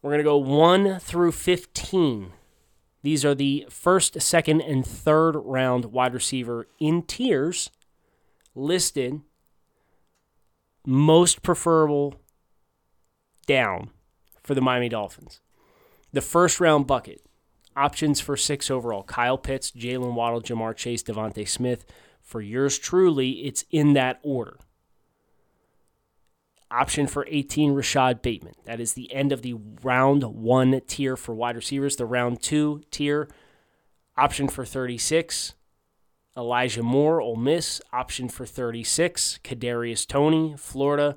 we're 0.00 0.12
going 0.12 0.18
to 0.18 0.24
go 0.24 0.36
1 0.36 1.00
through 1.00 1.32
15. 1.32 2.32
These 3.06 3.24
are 3.24 3.36
the 3.36 3.68
first, 3.70 4.20
second, 4.20 4.62
and 4.62 4.84
third 4.84 5.36
round 5.36 5.92
wide 5.92 6.12
receiver 6.12 6.66
in 6.80 7.02
tiers 7.02 7.70
listed 8.52 9.20
most 10.84 11.40
preferable 11.40 12.16
down 13.46 13.90
for 14.42 14.56
the 14.56 14.60
Miami 14.60 14.88
Dolphins. 14.88 15.40
The 16.12 16.20
first 16.20 16.58
round 16.58 16.88
bucket 16.88 17.24
options 17.76 18.18
for 18.20 18.36
six 18.36 18.72
overall 18.72 19.04
Kyle 19.04 19.38
Pitts, 19.38 19.70
Jaylen 19.70 20.14
Waddle, 20.14 20.42
Ja'Marr 20.42 20.74
Chase, 20.74 21.04
DeVonta 21.04 21.48
Smith. 21.48 21.84
For 22.22 22.40
yours 22.40 22.76
truly, 22.76 23.46
it's 23.46 23.64
in 23.70 23.92
that 23.92 24.18
order. 24.24 24.58
Option 26.70 27.06
for 27.06 27.26
18, 27.28 27.72
Rashod 27.72 28.22
Bateman. 28.22 28.54
That 28.64 28.80
is 28.80 28.94
the 28.94 29.12
end 29.12 29.30
of 29.30 29.42
the 29.42 29.54
round 29.82 30.24
one 30.24 30.80
tier 30.86 31.16
for 31.16 31.34
wide 31.34 31.56
receivers. 31.56 31.96
The 31.96 32.06
round 32.06 32.42
two 32.42 32.82
tier, 32.90 33.28
option 34.16 34.48
for 34.48 34.64
36, 34.64 35.54
Elijah 36.36 36.82
Moore, 36.82 37.20
Ole 37.20 37.36
Miss. 37.36 37.80
Option 37.92 38.28
for 38.28 38.44
36, 38.44 39.38
Kadarius 39.44 40.06
Toney, 40.06 40.54
Florida. 40.58 41.16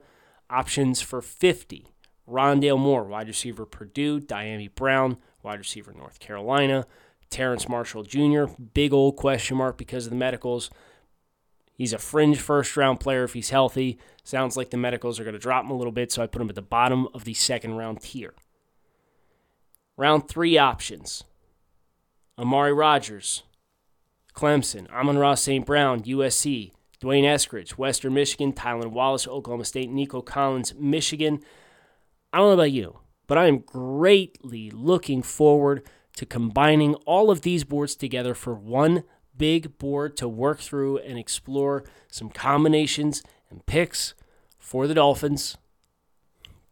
Options 0.52 1.02
for 1.02 1.22
50, 1.22 1.88
Rondale 2.28 2.80
Moore, 2.80 3.04
wide 3.04 3.28
receiver 3.28 3.66
Purdue, 3.66 4.20
Dyami 4.20 4.74
Brown, 4.74 5.18
wide 5.44 5.60
receiver 5.60 5.94
North 5.94 6.20
Carolina, 6.20 6.88
Terrace 7.30 7.70
Marshall 7.70 8.04
Jr., 8.04 8.46
big 8.74 8.92
old 8.92 9.16
question 9.16 9.58
mark 9.58 9.78
because 9.78 10.06
of 10.06 10.10
the 10.10 10.16
medicals. 10.16 10.72
He's 11.80 11.94
a 11.94 11.98
fringe 11.98 12.42
first 12.42 12.76
round 12.76 13.00
player 13.00 13.24
if 13.24 13.32
he's 13.32 13.52
healthy. 13.52 14.00
Sounds 14.26 14.58
like 14.58 14.70
the 14.70 14.76
medicals 14.76 15.18
are 15.18 15.24
going 15.24 15.34
to 15.34 15.40
drop 15.40 15.64
him 15.64 15.72
a 15.72 15.78
little 15.78 15.94
bit, 15.94 16.12
so 16.12 16.22
I 16.22 16.28
put 16.28 16.42
him 16.42 16.50
at 16.50 16.56
the 16.56 16.62
bottom 16.62 17.08
of 17.14 17.24
the 17.24 17.34
second 17.34 17.76
round 17.76 18.02
tier. 18.02 18.34
Round 19.96 20.28
three 20.28 20.58
options 20.58 21.24
Amari 22.38 22.74
Rodgers, 22.74 23.44
Clemson, 24.36 24.92
Amon-Ra 24.92 25.36
St. 25.36 25.66
Brown, 25.66 26.02
USC, 26.02 26.74
D'Wayne 27.00 27.24
Eskridge, 27.24 27.72
Western 27.78 28.14
Michigan, 28.14 28.52
Tylan 28.52 28.92
Wallace, 28.92 29.26
Oklahoma 29.26 29.64
State, 29.64 29.90
Nico 29.90 30.22
Collins, 30.22 30.76
Michigan. 30.76 31.40
I 32.34 32.40
don't 32.40 32.48
know 32.48 32.54
about 32.56 32.74
you, 32.74 33.00
but 33.26 33.38
I 33.38 33.48
am 33.48 33.60
greatly 33.60 34.70
looking 34.70 35.24
forward 35.24 35.88
to 36.18 36.26
combining 36.26 36.96
all 37.06 37.32
of 37.32 37.44
these 37.44 37.64
boards 37.64 37.96
together 37.96 38.34
for 38.34 38.54
one 38.54 39.06
big 39.40 39.80
board 39.80 40.16
to 40.18 40.30
work 40.30 40.60
through 40.60 41.00
and 41.00 41.18
explore 41.18 41.84
some 42.08 42.30
combinations 42.30 43.24
and 43.50 43.66
picks 43.66 44.14
for 44.60 44.86
the 44.86 44.94
Dolphins. 44.94 45.58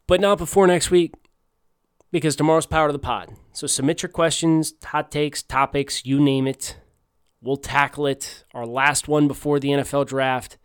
But 0.05 0.21
not 0.21 0.37
before 0.37 0.67
next 0.67 0.91
week, 0.91 1.15
because 2.11 2.35
tomorrow's 2.35 2.67
Power 2.67 2.87
to 2.87 2.93
the 2.93 2.99
Pod. 2.99 3.33
So 3.53 3.65
submit 3.65 4.03
your 4.03 4.09
questions, 4.09 4.73
hot 4.83 5.09
takes, 5.09 5.41
topics, 5.41 6.05
you 6.05 6.19
name 6.19 6.47
it. 6.47 6.77
We'll 7.41 7.57
tackle 7.57 8.05
it. 8.05 8.43
Our 8.53 8.65
last 8.65 9.07
one 9.07 9.27
before 9.27 9.59
the 9.59 9.69
NFL 9.69 10.07
draft. 10.07 10.57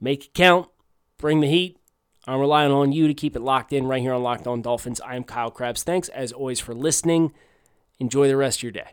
Make 0.00 0.26
it 0.26 0.34
count. 0.34 0.68
Bring 1.18 1.40
the 1.40 1.48
heat. 1.48 1.78
I'm 2.26 2.40
relying 2.40 2.72
on 2.72 2.92
you 2.92 3.06
to 3.06 3.14
keep 3.14 3.36
it 3.36 3.42
locked 3.42 3.72
in 3.72 3.86
right 3.86 4.00
here 4.00 4.12
on 4.14 4.22
Locked 4.22 4.46
On 4.46 4.62
Dolphins. 4.62 5.00
I 5.00 5.16
am 5.16 5.24
Kyle 5.24 5.50
Crabbs. 5.50 5.82
Thanks 5.82 6.08
as 6.08 6.32
always 6.32 6.60
for 6.60 6.74
listening. 6.74 7.32
Enjoy 7.98 8.28
the 8.28 8.36
rest 8.36 8.58
of 8.60 8.62
your 8.64 8.72
day. 8.72 8.92